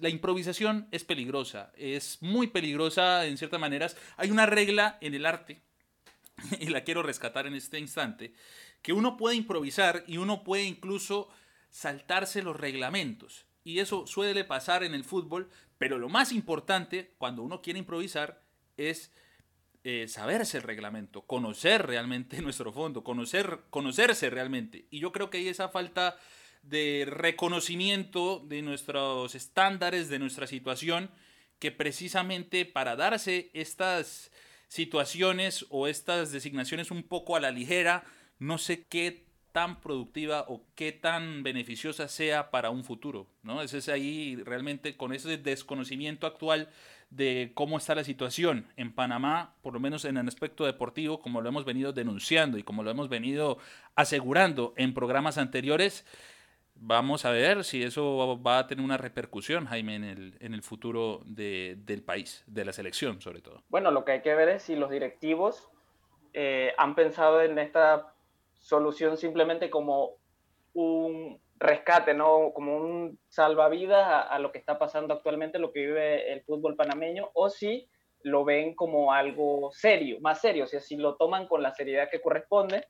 la 0.00 0.08
improvisación 0.10 0.86
es 0.90 1.04
peligrosa, 1.04 1.72
es 1.74 2.18
muy 2.20 2.48
peligrosa 2.48 3.24
en 3.24 3.38
ciertas 3.38 3.58
maneras. 3.58 3.96
Hay 4.18 4.30
una 4.30 4.44
regla 4.44 4.98
en 5.00 5.14
el 5.14 5.24
arte 5.24 5.62
y 6.60 6.66
la 6.66 6.84
quiero 6.84 7.02
rescatar 7.02 7.46
en 7.46 7.54
este 7.54 7.78
instante, 7.78 8.34
que 8.82 8.92
uno 8.92 9.16
puede 9.16 9.36
improvisar 9.36 10.04
y 10.06 10.18
uno 10.18 10.44
puede 10.44 10.64
incluso 10.64 11.30
saltarse 11.70 12.42
los 12.42 12.60
reglamentos. 12.60 13.46
Y 13.64 13.78
eso 13.78 14.06
suele 14.06 14.44
pasar 14.44 14.84
en 14.84 14.92
el 14.92 15.04
fútbol, 15.04 15.48
pero 15.78 15.96
lo 15.96 16.10
más 16.10 16.30
importante 16.30 17.14
cuando 17.16 17.42
uno 17.42 17.62
quiere 17.62 17.78
improvisar 17.78 18.42
es 18.76 19.14
eh, 19.82 20.08
saberse 20.08 20.58
el 20.58 20.62
reglamento, 20.62 21.22
conocer 21.22 21.86
realmente 21.86 22.42
nuestro 22.42 22.72
fondo, 22.72 23.02
conocer, 23.02 23.60
conocerse 23.70 24.28
realmente. 24.30 24.86
Y 24.90 25.00
yo 25.00 25.12
creo 25.12 25.30
que 25.30 25.38
hay 25.38 25.48
esa 25.48 25.68
falta 25.68 26.16
de 26.62 27.06
reconocimiento 27.08 28.44
de 28.46 28.62
nuestros 28.62 29.34
estándares, 29.34 30.08
de 30.08 30.18
nuestra 30.18 30.46
situación, 30.46 31.10
que 31.58 31.70
precisamente 31.70 32.66
para 32.66 32.96
darse 32.96 33.50
estas 33.54 34.30
situaciones 34.68 35.66
o 35.70 35.88
estas 35.88 36.32
designaciones 36.32 36.90
un 36.90 37.02
poco 37.02 37.34
a 37.34 37.40
la 37.40 37.50
ligera, 37.50 38.04
no 38.38 38.58
sé 38.58 38.84
qué 38.84 39.24
tan 39.52 39.80
productiva 39.80 40.44
o 40.48 40.64
qué 40.74 40.92
tan 40.92 41.42
beneficiosa 41.42 42.08
sea 42.08 42.50
para 42.50 42.70
un 42.70 42.84
futuro, 42.84 43.26
¿no? 43.42 43.62
Ese 43.62 43.78
es 43.78 43.88
ahí 43.88 44.36
realmente 44.44 44.96
con 44.96 45.12
ese 45.12 45.38
desconocimiento 45.38 46.26
actual 46.26 46.68
de 47.10 47.50
cómo 47.54 47.76
está 47.76 47.94
la 47.94 48.04
situación 48.04 48.66
en 48.76 48.94
Panamá, 48.94 49.54
por 49.62 49.74
lo 49.74 49.80
menos 49.80 50.04
en 50.04 50.16
el 50.16 50.28
aspecto 50.28 50.64
deportivo, 50.64 51.20
como 51.20 51.40
lo 51.40 51.48
hemos 51.48 51.64
venido 51.64 51.92
denunciando 51.92 52.56
y 52.56 52.62
como 52.62 52.82
lo 52.82 52.90
hemos 52.90 53.08
venido 53.08 53.58
asegurando 53.96 54.72
en 54.76 54.94
programas 54.94 55.36
anteriores, 55.36 56.06
vamos 56.76 57.24
a 57.24 57.30
ver 57.30 57.64
si 57.64 57.82
eso 57.82 58.40
va 58.42 58.60
a 58.60 58.66
tener 58.66 58.84
una 58.84 58.96
repercusión, 58.96 59.66
Jaime, 59.66 59.96
en 59.96 60.04
el, 60.04 60.36
en 60.40 60.54
el 60.54 60.62
futuro 60.62 61.20
del 61.26 62.02
país, 62.02 62.44
de 62.46 62.64
la 62.64 62.72
selección 62.72 63.20
sobre 63.20 63.40
todo. 63.40 63.62
Bueno, 63.68 63.90
lo 63.90 64.04
que 64.04 64.12
hay 64.12 64.22
que 64.22 64.34
ver 64.34 64.48
es 64.48 64.62
si 64.62 64.76
los 64.76 64.90
directivos 64.90 65.68
eh, 66.32 66.72
han 66.78 66.94
pensado 66.94 67.42
en 67.42 67.58
esta 67.58 68.14
solución 68.60 69.16
simplemente 69.16 69.68
como 69.68 70.12
un 70.74 71.40
rescate, 71.60 72.14
¿no? 72.14 72.52
Como 72.54 72.76
un 72.76 73.18
salvavidas 73.28 74.26
a, 74.28 74.38
lo 74.38 74.50
que 74.50 74.58
está 74.58 74.78
pasando 74.78 75.14
actualmente, 75.14 75.58
lo 75.58 75.72
que 75.72 75.80
vive 75.86 76.32
el 76.32 76.42
fútbol 76.42 76.74
panameño, 76.74 77.30
o 77.34 77.50
si 77.50 77.88
lo 78.22 78.44
ven 78.44 78.74
como 78.74 79.12
algo 79.12 79.70
serio, 79.72 80.18
más 80.20 80.40
serio, 80.40 80.64
o 80.64 80.66
sea, 80.66 80.80
si 80.80 80.96
lo 80.96 81.16
toman 81.16 81.46
con 81.46 81.62
la 81.62 81.72
seriedad 81.72 82.08
que 82.10 82.20
corresponde, 82.20 82.86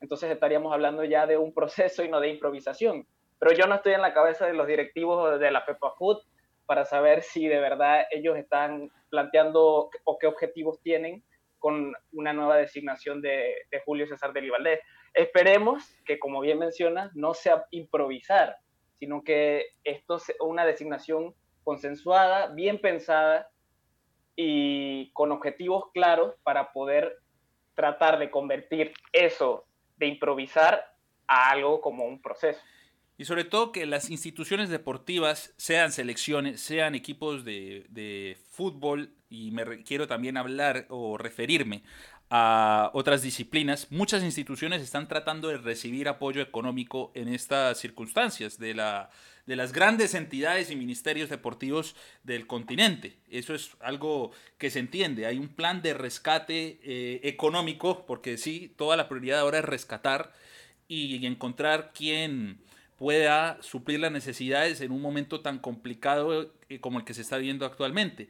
entonces 0.00 0.30
estaríamos 0.30 0.72
hablando 0.72 1.04
ya 1.04 1.26
de 1.26 1.36
un 1.36 1.52
proceso 1.54 2.02
y 2.02 2.08
no 2.08 2.18
de 2.18 2.30
improvisación. 2.30 3.06
Pero 3.38 3.52
yo 3.52 3.66
no 3.66 3.74
estoy 3.74 3.92
en 3.92 4.02
la 4.02 4.14
cabeza 4.14 4.46
de 4.46 4.54
los 4.54 4.66
directivos 4.66 5.38
de 5.38 5.50
la 5.50 5.60
FEPA 5.62 5.92
Food 5.98 6.22
para 6.64 6.86
saber 6.86 7.22
si 7.22 7.46
de 7.46 7.60
verdad 7.60 8.06
ellos 8.10 8.38
están 8.38 8.90
planteando 9.10 9.90
o 10.04 10.18
qué 10.18 10.26
objetivos 10.26 10.80
tienen 10.80 11.22
con 11.58 11.92
una 12.12 12.32
nueva 12.32 12.56
designación 12.56 13.20
de, 13.20 13.54
de 13.70 13.80
Julio 13.80 14.06
César 14.06 14.32
de 14.32 14.50
Valdés. 14.50 14.80
Esperemos 15.14 15.84
que, 16.04 16.18
como 16.18 16.40
bien 16.40 16.58
mencionas, 16.58 17.14
no 17.14 17.34
sea 17.34 17.66
improvisar, 17.70 18.56
sino 18.98 19.22
que 19.22 19.66
esto 19.84 20.18
sea 20.18 20.34
una 20.40 20.66
designación 20.66 21.34
consensuada, 21.62 22.48
bien 22.48 22.80
pensada 22.80 23.48
y 24.36 25.10
con 25.12 25.30
objetivos 25.30 25.84
claros 25.92 26.34
para 26.42 26.72
poder 26.72 27.18
tratar 27.74 28.18
de 28.18 28.30
convertir 28.30 28.92
eso 29.12 29.66
de 29.96 30.06
improvisar 30.06 30.84
a 31.28 31.50
algo 31.50 31.80
como 31.80 32.04
un 32.04 32.20
proceso. 32.20 32.60
Y 33.16 33.26
sobre 33.26 33.44
todo 33.44 33.70
que 33.70 33.86
las 33.86 34.10
instituciones 34.10 34.68
deportivas, 34.68 35.54
sean 35.56 35.92
selecciones, 35.92 36.60
sean 36.60 36.96
equipos 36.96 37.44
de, 37.44 37.86
de 37.88 38.36
fútbol, 38.50 39.14
y 39.34 39.50
me 39.50 39.82
quiero 39.82 40.06
también 40.06 40.36
hablar 40.36 40.86
o 40.88 41.16
referirme 41.18 41.82
a 42.30 42.90
otras 42.94 43.22
disciplinas, 43.22 43.86
muchas 43.90 44.22
instituciones 44.22 44.82
están 44.82 45.08
tratando 45.08 45.48
de 45.48 45.58
recibir 45.58 46.08
apoyo 46.08 46.42
económico 46.42 47.12
en 47.14 47.28
estas 47.28 47.78
circunstancias 47.78 48.58
de, 48.58 48.74
la, 48.74 49.10
de 49.46 49.56
las 49.56 49.72
grandes 49.72 50.14
entidades 50.14 50.70
y 50.70 50.76
ministerios 50.76 51.28
deportivos 51.28 51.94
del 52.22 52.46
continente. 52.46 53.16
Eso 53.30 53.54
es 53.54 53.72
algo 53.80 54.32
que 54.58 54.70
se 54.70 54.78
entiende. 54.78 55.26
Hay 55.26 55.38
un 55.38 55.48
plan 55.48 55.82
de 55.82 55.94
rescate 55.94 56.80
eh, 56.82 57.20
económico, 57.24 58.06
porque 58.06 58.38
sí, 58.38 58.72
toda 58.76 58.96
la 58.96 59.08
prioridad 59.08 59.40
ahora 59.40 59.58
es 59.58 59.64
rescatar 59.64 60.32
y 60.88 61.24
encontrar 61.26 61.92
quién 61.94 62.58
pueda 62.96 63.58
suplir 63.60 64.00
las 64.00 64.12
necesidades 64.12 64.80
en 64.80 64.92
un 64.92 65.02
momento 65.02 65.40
tan 65.40 65.58
complicado 65.58 66.52
eh, 66.68 66.80
como 66.80 66.98
el 66.98 67.04
que 67.04 67.14
se 67.14 67.22
está 67.22 67.38
viendo 67.38 67.66
actualmente. 67.66 68.28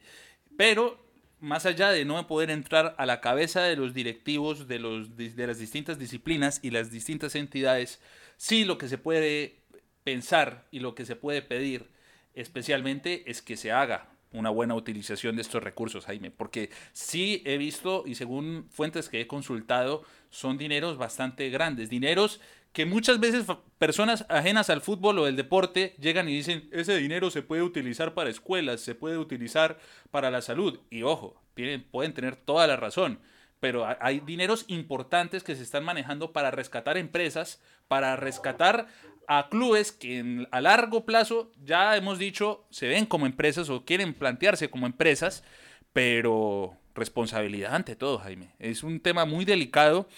Pero 0.57 1.04
más 1.39 1.65
allá 1.65 1.89
de 1.89 2.05
no 2.05 2.25
poder 2.27 2.49
entrar 2.49 2.95
a 2.97 3.05
la 3.05 3.21
cabeza 3.21 3.61
de 3.61 3.75
los 3.75 3.93
directivos 3.93 4.67
de, 4.67 4.79
los, 4.79 5.15
de 5.15 5.47
las 5.47 5.59
distintas 5.59 5.99
disciplinas 5.99 6.59
y 6.63 6.71
las 6.71 6.91
distintas 6.91 7.35
entidades, 7.35 7.99
sí 8.37 8.65
lo 8.65 8.77
que 8.77 8.87
se 8.87 8.97
puede 8.97 9.59
pensar 10.03 10.67
y 10.71 10.79
lo 10.79 10.95
que 10.95 11.05
se 11.05 11.15
puede 11.15 11.41
pedir 11.41 11.89
especialmente 12.33 13.29
es 13.29 13.41
que 13.41 13.57
se 13.57 13.71
haga 13.71 14.09
una 14.31 14.49
buena 14.49 14.75
utilización 14.75 15.35
de 15.35 15.41
estos 15.41 15.63
recursos, 15.63 16.05
Jaime, 16.05 16.29
porque 16.29 16.69
sí 16.91 17.41
he 17.45 17.57
visto 17.57 18.03
y 18.05 18.15
según 18.15 18.67
fuentes 18.69 19.09
que 19.09 19.21
he 19.21 19.27
consultado, 19.27 20.03
son 20.29 20.57
dineros 20.57 20.97
bastante 20.97 21.49
grandes, 21.49 21.89
dineros 21.89 22.41
que 22.75 22.85
muchas 22.85 23.21
veces 23.21 23.45
personas 23.77 24.25
ajenas 24.27 24.69
al 24.69 24.81
fútbol 24.81 25.19
o 25.19 25.27
el 25.27 25.37
deporte 25.37 25.95
llegan 25.97 26.27
y 26.27 26.35
dicen, 26.35 26.67
ese 26.73 26.97
dinero 26.97 27.31
se 27.31 27.41
puede 27.41 27.61
utilizar 27.61 28.13
para 28.13 28.29
escuelas, 28.29 28.81
se 28.81 28.95
puede 28.95 29.17
utilizar 29.17 29.79
para 30.11 30.29
la 30.29 30.41
salud. 30.41 30.81
Y 30.89 31.03
ojo, 31.03 31.41
pueden 31.89 32.13
tener 32.13 32.35
toda 32.35 32.67
la 32.67 32.75
razón, 32.75 33.21
pero 33.61 33.87
hay 34.01 34.19
dineros 34.19 34.65
importantes 34.67 35.41
que 35.41 35.55
se 35.55 35.63
están 35.63 35.85
manejando 35.85 36.33
para 36.33 36.51
rescatar 36.51 36.97
empresas, 36.97 37.61
para 37.87 38.17
rescatar 38.17 38.87
a 39.29 39.47
clubes 39.47 39.93
que 39.93 40.45
a 40.51 40.59
largo 40.59 41.05
plazo, 41.05 41.53
ya 41.63 41.95
hemos 41.95 42.19
dicho, 42.19 42.65
se 42.71 42.89
ven 42.89 43.05
como 43.05 43.25
empresas 43.25 43.69
o 43.69 43.85
quieren 43.85 44.13
plantearse 44.13 44.69
como 44.69 44.85
empresas, 44.85 45.45
pero 45.93 46.77
responsabilidad 46.93 47.73
ante 47.73 47.95
todo, 47.95 48.17
Jaime. 48.17 48.49
Es 48.59 48.83
un 48.83 48.99
tema 48.99 49.23
muy 49.23 49.45
delicado 49.45 50.09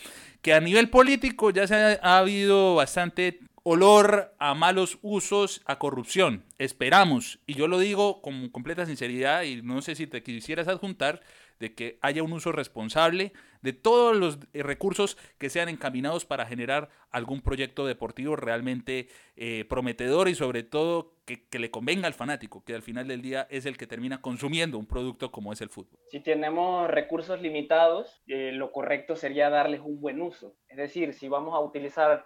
que 0.48 0.54
a 0.54 0.62
nivel 0.62 0.90
político 0.90 1.50
ya 1.50 1.68
se 1.68 1.76
ha, 1.76 2.20
habido 2.20 2.76
bastante 2.76 3.42
olor 3.64 4.34
a 4.40 4.54
malos 4.54 4.98
usos, 5.02 5.62
a 5.66 5.78
corrupción. 5.78 6.46
Esperamos, 6.58 7.40
y 7.46 7.56
yo 7.56 7.68
lo 7.68 7.80
digo 7.80 8.22
con 8.22 8.48
completa 8.48 8.86
sinceridad, 8.86 9.44
y 9.44 9.62
no 9.62 9.82
sé 9.82 9.96
si 9.96 10.08
te 10.08 10.24
quisieras 10.24 10.70
adjuntar, 10.70 11.20
de 11.60 11.74
que 11.74 11.98
haya 12.02 12.24
un 12.24 12.34
uso 12.34 12.52
responsable 12.52 13.34
de 13.62 13.74
todos 13.74 14.15
los 14.15 14.39
recursos 14.54 15.17
que 15.38 15.50
sean 15.50 15.70
encaminados 15.70 16.26
para 16.26 16.46
generar 16.46 16.89
algún 17.10 17.41
proyecto 17.41 17.86
deportivo 17.86 18.36
realmente 18.36 19.08
eh, 19.36 19.65
prometedor 19.67 20.28
y 20.28 20.36
sobre 20.36 20.63
todo 20.63 21.13
que, 21.26 21.46
le 21.60 21.72
convenga 21.72 22.08
al 22.08 22.13
fanático, 22.13 22.63
que 22.63 22.74
al 22.74 22.82
final 22.82 23.08
del 23.08 23.22
día 23.22 23.48
es 23.50 23.65
el 23.65 23.78
que 23.78 23.88
termina 23.88 24.22
consumiendo 24.22 24.78
un 24.78 24.86
producto 24.86 25.32
como 25.32 25.52
es 25.52 25.62
el 25.62 25.70
fútbol. 25.70 26.00
Si 26.08 26.20
tenemos 26.20 26.89
recursos 26.89 27.41
limitados, 27.41 28.22
eh, 28.28 28.52
lo 28.54 28.72
correcto 28.72 29.15
sería 29.15 29.50
darles 29.50 29.82
un 29.82 30.00
buen 30.00 30.22
uso. 30.22 30.56
Es 30.70 30.78
decir, 30.78 31.13
si 31.13 31.28
vamos 31.28 31.54
a 31.54 31.60
utilizar 31.60 32.26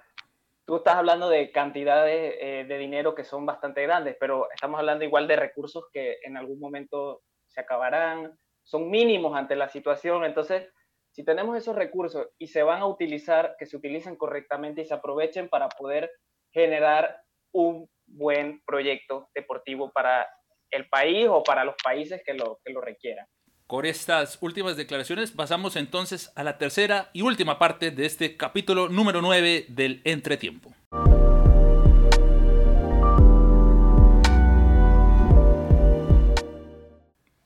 tú 0.65 0.78
estás 0.78 0.96
hablando 0.96 1.30
de 1.30 1.52
cantidades 1.52 2.36
eh, 2.39 2.65
de 2.67 2.78
dinero 2.78 3.15
que 3.15 3.24
son 3.24 3.46
bastante 3.46 3.82
grandes, 3.84 4.15
pero 4.20 4.48
estamos 4.54 4.80
hablando 4.80 5.04
igual 5.04 5.28
de 5.28 5.36
recursos 5.36 5.86
que 5.91 6.17
en 6.24 6.38
algún 6.38 6.60
momento 6.60 7.24
se 7.48 7.62
acabarán, 7.62 8.38
son 8.63 8.89
mínimos 8.89 9.36
ante 9.36 9.56
la 9.56 9.69
situación. 9.69 10.24
Entonces, 10.26 10.67
si 11.12 11.24
tenemos 11.24 11.58
esos 11.58 11.76
recursos 11.76 12.28
y 12.38 12.47
se 12.47 12.63
van 12.63 12.82
a 12.82 12.88
utilizar, 12.88 13.56
que 13.60 13.65
se 13.65 13.78
utilicen 13.78 14.15
correctamente 14.15 14.82
y 14.82 14.86
se 14.86 14.93
aprovechen 14.93 15.50
para 15.50 15.67
poder 15.69 16.12
generar 16.54 17.21
un 17.54 17.89
buen 18.06 18.62
proyecto 18.65 19.30
deportivo 19.34 19.91
para 19.91 20.28
el 20.69 20.88
país 20.88 21.28
o 21.30 21.43
para 21.43 21.65
los 21.65 21.76
países 21.84 22.21
que 22.26 22.34
lo, 22.34 22.60
que 22.63 22.71
lo 22.71 22.82
requieran. 22.82 23.26
Con 23.67 23.86
estas 23.86 24.38
últimas 24.41 24.76
declaraciones 24.76 25.32
pasamos 25.32 25.76
entonces 25.76 26.32
a 26.36 26.43
la 26.43 26.58
tercera 26.58 27.10
y 27.13 27.21
última 27.21 27.58
parte 27.58 27.91
de 27.91 28.06
este 28.06 28.36
capítulo 28.36 28.89
número 28.89 29.21
9 29.21 29.65
del 29.69 30.02
Entretiempo. 30.04 30.74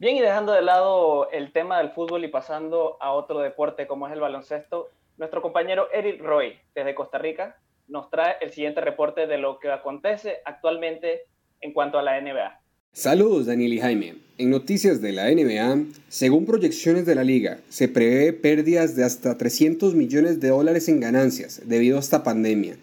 Bien, 0.06 0.18
y 0.18 0.22
dejando 0.22 0.52
de 0.52 0.62
lado 0.62 1.32
el 1.32 1.52
tema 1.52 1.80
del 1.80 1.90
fútbol 1.90 2.24
y 2.24 2.28
pasando 2.28 2.96
a 3.02 3.12
otro 3.12 3.40
deporte 3.40 3.88
como 3.88 4.06
es 4.06 4.14
el 4.14 4.20
baloncesto, 4.20 4.92
nuestro 5.18 5.42
compañero 5.42 5.88
Eric 5.92 6.22
Roy, 6.22 6.54
desde 6.76 6.94
Costa 6.94 7.18
Rica, 7.18 7.58
nos 7.88 8.12
trae 8.12 8.36
el 8.40 8.52
siguiente 8.52 8.82
reporte 8.82 9.26
de 9.26 9.40
lo 9.40 9.58
que 9.58 9.72
acontece 9.72 10.42
actualmente 10.46 11.22
en 11.60 11.74
cuanto 11.74 11.98
a 11.98 12.04
la 12.04 12.22
NBA. 12.22 12.62
Saludos 12.92 13.48
Daniel 13.48 13.74
y 13.74 13.80
Jaime. 13.80 14.14
En 14.38 14.52
noticias 14.52 15.02
de 15.02 15.12
la 15.12 15.24
NBA, 15.32 15.86
según 16.08 16.46
proyecciones 16.46 17.08
de 17.08 17.16
la 17.16 17.24
liga, 17.24 17.58
se 17.70 17.88
prevé 17.88 18.32
pérdidas 18.32 18.96
de 18.96 19.06
hasta 19.06 19.40
300 19.40 19.96
millones 19.96 20.40
de 20.40 20.50
dólares 20.50 20.88
en 20.88 21.00
ganancias 21.00 21.64
debido 21.66 21.98
a 21.98 22.02
esta 22.02 22.22
pandemia. 22.22 22.78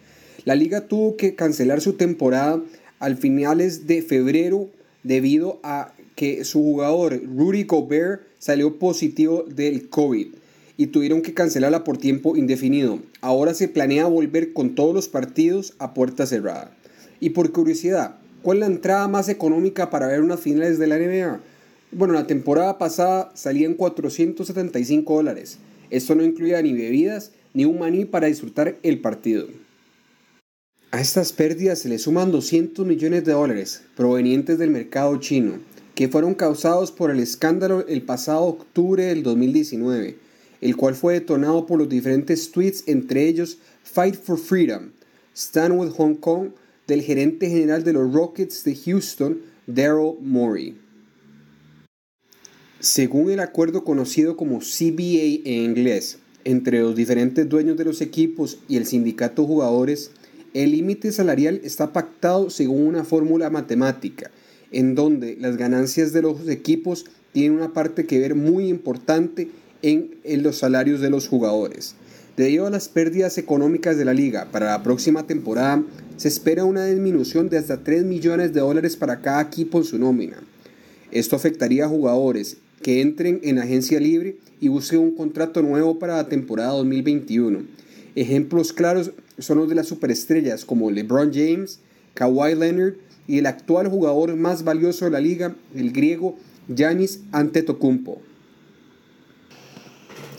La 0.45 0.57
liga 0.57 0.89
tuvo 0.89 1.17
que 1.17 1.37
cancelar 1.37 1.83
su 1.83 1.97
temporada 1.97 2.61
al 2.99 3.17
finales 3.17 3.87
de 3.87 4.03
febrero 4.03 4.67
debido 5.05 5.61
a 5.63 5.93
que 6.23 6.45
su 6.45 6.63
jugador 6.63 7.21
Rudy 7.25 7.65
Gobert 7.65 8.23
salió 8.39 8.79
positivo 8.79 9.43
del 9.43 9.89
COVID 9.89 10.29
y 10.77 10.87
tuvieron 10.87 11.21
que 11.21 11.35
cancelarla 11.35 11.83
por 11.83 11.99
tiempo 11.99 12.37
indefinido. 12.37 13.01
Ahora 13.21 13.55
se 13.55 13.67
planea 13.67 14.07
volver 14.07 14.53
con 14.53 14.77
todos 14.77 14.95
los 14.95 15.09
partidos 15.09 15.75
a 15.81 15.95
puerta 15.95 16.25
cerrada. 16.25 16.77
Y 17.19 17.31
por 17.31 17.51
curiosidad, 17.51 18.19
¿cuál 18.41 18.59
es 18.59 18.61
la 18.61 18.67
entrada 18.67 19.09
más 19.09 19.29
económica 19.29 19.91
para 19.91 20.07
ver 20.07 20.21
unas 20.21 20.39
finales 20.39 20.79
de 20.79 20.87
la 20.87 20.97
NBA? 20.97 21.41
Bueno, 21.91 22.15
la 22.15 22.29
temporada 22.29 22.79
pasada 22.79 23.33
salían 23.35 23.75
475 23.75 25.17
dólares. 25.17 25.59
Esto 25.91 26.15
no 26.15 26.23
incluía 26.23 26.63
ni 26.63 26.73
bebidas 26.73 27.33
ni 27.53 27.65
un 27.65 27.81
maní 27.81 28.05
para 28.05 28.29
disfrutar 28.29 28.77
el 28.85 29.01
partido. 29.01 29.49
A 30.93 31.01
estas 31.01 31.33
pérdidas 31.33 31.81
se 31.81 31.89
le 31.89 31.99
suman 31.99 32.31
200 32.31 32.87
millones 32.87 33.25
de 33.25 33.33
dólares 33.33 33.83
provenientes 33.97 34.57
del 34.59 34.71
mercado 34.71 35.17
chino, 35.17 35.55
que 35.95 36.09
fueron 36.09 36.35
causados 36.35 36.91
por 36.93 37.11
el 37.11 37.21
escándalo 37.21 37.87
el 37.87 38.03
pasado 38.03 38.45
octubre 38.45 39.05
del 39.05 39.23
2019, 39.23 40.17
el 40.61 40.77
cual 40.77 40.95
fue 40.95 41.15
detonado 41.15 41.67
por 41.67 41.79
los 41.79 41.89
diferentes 41.89 42.51
tweets, 42.51 42.85
entre 42.87 43.29
ellos 43.29 43.59
Fight 43.83 44.15
for 44.15 44.39
Freedom, 44.39 44.91
Stand 45.35 45.79
with 45.79 45.91
Hong 45.97 46.15
Kong, 46.15 46.51
del 46.87 47.03
gerente 47.03 47.49
general 47.49 47.85
de 47.85 47.93
los 47.93 48.13
Rockets 48.13 48.65
de 48.65 48.75
Houston, 48.75 49.41
Daryl 49.67 50.15
Morey. 50.21 50.79
Según 52.81 53.31
el 53.31 53.41
acuerdo 53.41 53.85
conocido 53.85 54.37
como 54.37 54.59
CBA 54.59 55.43
en 55.45 55.63
inglés, 55.63 56.19
entre 56.45 56.81
los 56.81 56.97
diferentes 56.97 57.49
dueños 57.49 57.77
de 57.77 57.85
los 57.85 58.01
equipos 58.01 58.59
y 58.69 58.77
el 58.77 58.87
sindicato 58.87 59.43
de 59.43 59.49
jugadores, 59.49 60.11
el 60.55 60.73
límite 60.73 61.13
salarial 61.13 61.61
está 61.65 61.93
pactado 61.93 62.51
según 62.51 62.87
una 62.87 63.05
fórmula 63.05 63.51
matemática, 63.51 64.31
en 64.73 64.95
donde 64.95 65.37
las 65.41 65.57
ganancias 65.57 66.13
de 66.13 66.23
los 66.23 66.49
equipos 66.49 67.05
tienen 67.33 67.53
una 67.53 67.73
parte 67.73 68.07
que 68.07 68.19
ver 68.19 68.35
muy 68.35 68.69
importante 68.69 69.49
en, 69.83 70.15
los 70.43 70.59
salarios 70.59 71.01
de 71.01 71.11
los 71.11 71.29
jugadores. 71.29 71.95
Debido 72.37 72.67
a 72.67 72.71
las 72.71 72.89
pérdidas 72.89 73.37
económicas 73.37 73.97
de 73.97 74.05
la 74.05 74.15
liga 74.15 74.49
para 74.51 74.71
la 74.71 74.83
próxima 74.83 75.27
temporada, 75.27 75.85
se 76.17 76.29
espera 76.29 76.65
una 76.65 76.87
disminución 76.87 77.49
de 77.49 77.59
hasta 77.59 77.85
3 77.85 78.05
millones 78.05 78.53
de 78.53 78.61
dólares 78.61 78.97
para 78.97 79.21
cada 79.21 79.43
equipo 79.43 79.79
en 79.79 79.85
su 79.85 79.99
nómina. 79.99 80.43
Esto 81.11 81.37
afectaría 81.37 81.85
a 81.85 81.89
jugadores 81.89 82.57
que 82.83 83.03
entren 83.03 83.41
en 83.43 83.59
agencia 83.59 84.01
libre 84.01 84.37
y 84.61 84.69
busquen 84.69 85.01
un 85.01 85.15
contrato 85.15 85.61
nuevo 85.63 85.99
para 85.99 86.17
la 86.17 86.29
temporada 86.29 86.71
2021. 86.71 87.65
Ejemplos 88.15 88.73
claros 88.73 89.13
son 89.39 89.59
los 89.59 89.69
de 89.69 89.75
las 89.75 89.89
superestrellas 89.89 90.65
como 90.65 90.91
LeBron 90.91 91.33
James, 91.33 91.81
Kawhi 92.15 92.55
Leonard 92.55 92.95
y 93.27 93.39
el 93.39 93.47
actual 93.47 93.89
jugador 93.89 94.37
más 94.37 94.65
valioso 94.65 95.05
de 95.05 95.11
la 95.13 95.21
liga, 95.21 95.55
el 95.75 95.93
griego 95.93 96.37
Giannis 96.69 97.21
Antetokounmpo. 97.33 98.21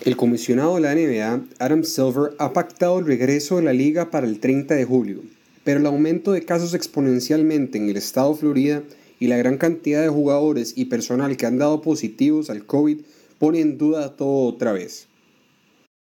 El 0.06 0.18
comisionado 0.18 0.76
de 0.76 0.82
la 0.82 0.94
NBA, 0.94 1.46
Adam 1.60 1.84
Silver, 1.84 2.34
ha 2.38 2.52
pactado 2.52 3.00
el 3.00 3.06
regreso 3.06 3.58
de 3.58 3.64
la 3.64 3.74
liga 3.74 4.12
para 4.12 4.28
el 4.28 4.40
30 4.40 4.76
de 4.76 4.84
julio, 4.84 5.22
pero 5.64 5.80
el 5.80 5.86
aumento 5.86 6.34
de 6.34 6.44
casos 6.44 6.74
exponencialmente 6.74 7.78
en 7.78 7.90
el 7.90 7.96
estado 7.96 8.34
de 8.34 8.40
Florida 8.40 8.84
y 9.20 9.28
la 9.28 9.38
gran 9.38 9.58
cantidad 9.58 10.02
de 10.02 10.10
jugadores 10.10 10.74
y 10.76 10.86
personal 10.86 11.38
que 11.38 11.46
han 11.46 11.58
dado 11.58 11.82
positivos 11.82 12.50
al 12.50 12.66
COVID 12.66 13.00
pone 13.40 13.62
en 13.62 13.78
duda 13.78 14.18
todo 14.18 14.48
otra 14.48 14.74
vez. 14.74 15.08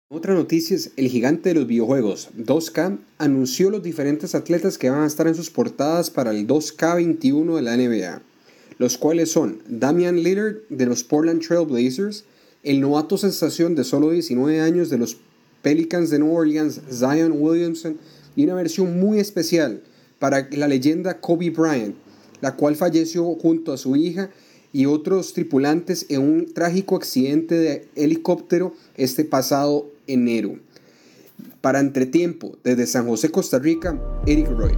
Otra 0.08 0.36
noticia 0.36 0.76
es 0.76 0.92
el 0.98 1.08
gigante 1.08 1.50
de 1.50 1.56
los 1.56 1.66
videojuegos, 1.66 2.30
2K, 2.38 3.00
anunció 3.18 3.72
los 3.72 3.82
diferentes 3.82 4.36
atletas 4.36 4.78
que 4.78 4.92
van 4.92 5.02
a 5.02 5.08
estar 5.08 5.26
en 5.26 5.34
sus 5.34 5.50
portadas 5.50 6.12
para 6.12 6.30
el 6.30 6.46
2K21 6.46 7.56
de 7.56 7.62
la 7.64 7.76
NBA, 7.76 8.22
los 8.78 9.00
cuales 9.00 9.32
son 9.32 9.64
Damian 9.68 10.22
Lillard 10.22 10.58
de 10.70 10.86
los 10.86 11.04
Portland 11.04 11.42
Trail 11.42 11.66
Blazers, 11.66 12.24
el 12.62 12.82
novato 12.82 13.18
sensación 13.18 13.74
de 13.74 13.84
solo 13.84 14.12
19 14.12 14.62
años 14.62 14.92
de 14.92 15.00
los 15.00 15.18
Pelicans 15.64 16.12
de 16.12 16.20
New 16.20 16.36
Orleans, 16.36 16.82
Zion 16.92 17.32
Williamson, 17.42 17.98
y 18.36 18.44
una 18.44 18.54
versión 18.54 19.00
muy 19.00 19.20
especial 19.20 19.82
para 20.20 20.48
la 20.52 20.68
leyenda 20.68 21.20
Kobe 21.20 21.50
Bryant, 21.50 21.96
la 22.42 22.56
cual 22.56 22.76
falleció 22.76 23.26
junto 23.34 23.74
a 23.74 23.78
su 23.78 23.96
hija 23.96 24.30
y 24.72 24.86
otros 24.86 25.34
tripulantes 25.34 26.06
en 26.10 26.22
un 26.22 26.54
trágico 26.54 26.96
accidente 26.96 27.56
de 27.56 27.88
helicóptero 27.96 28.76
este 28.98 29.24
pasado 29.24 29.95
enero. 30.08 30.60
Para 31.62 31.80
entretiempo, 31.80 32.58
desde 32.64 32.88
San 32.88 33.08
José, 33.08 33.32
Costa 33.32 33.60
Rica, 33.60 34.00
Eric 34.26 34.48
Roy. 34.50 34.74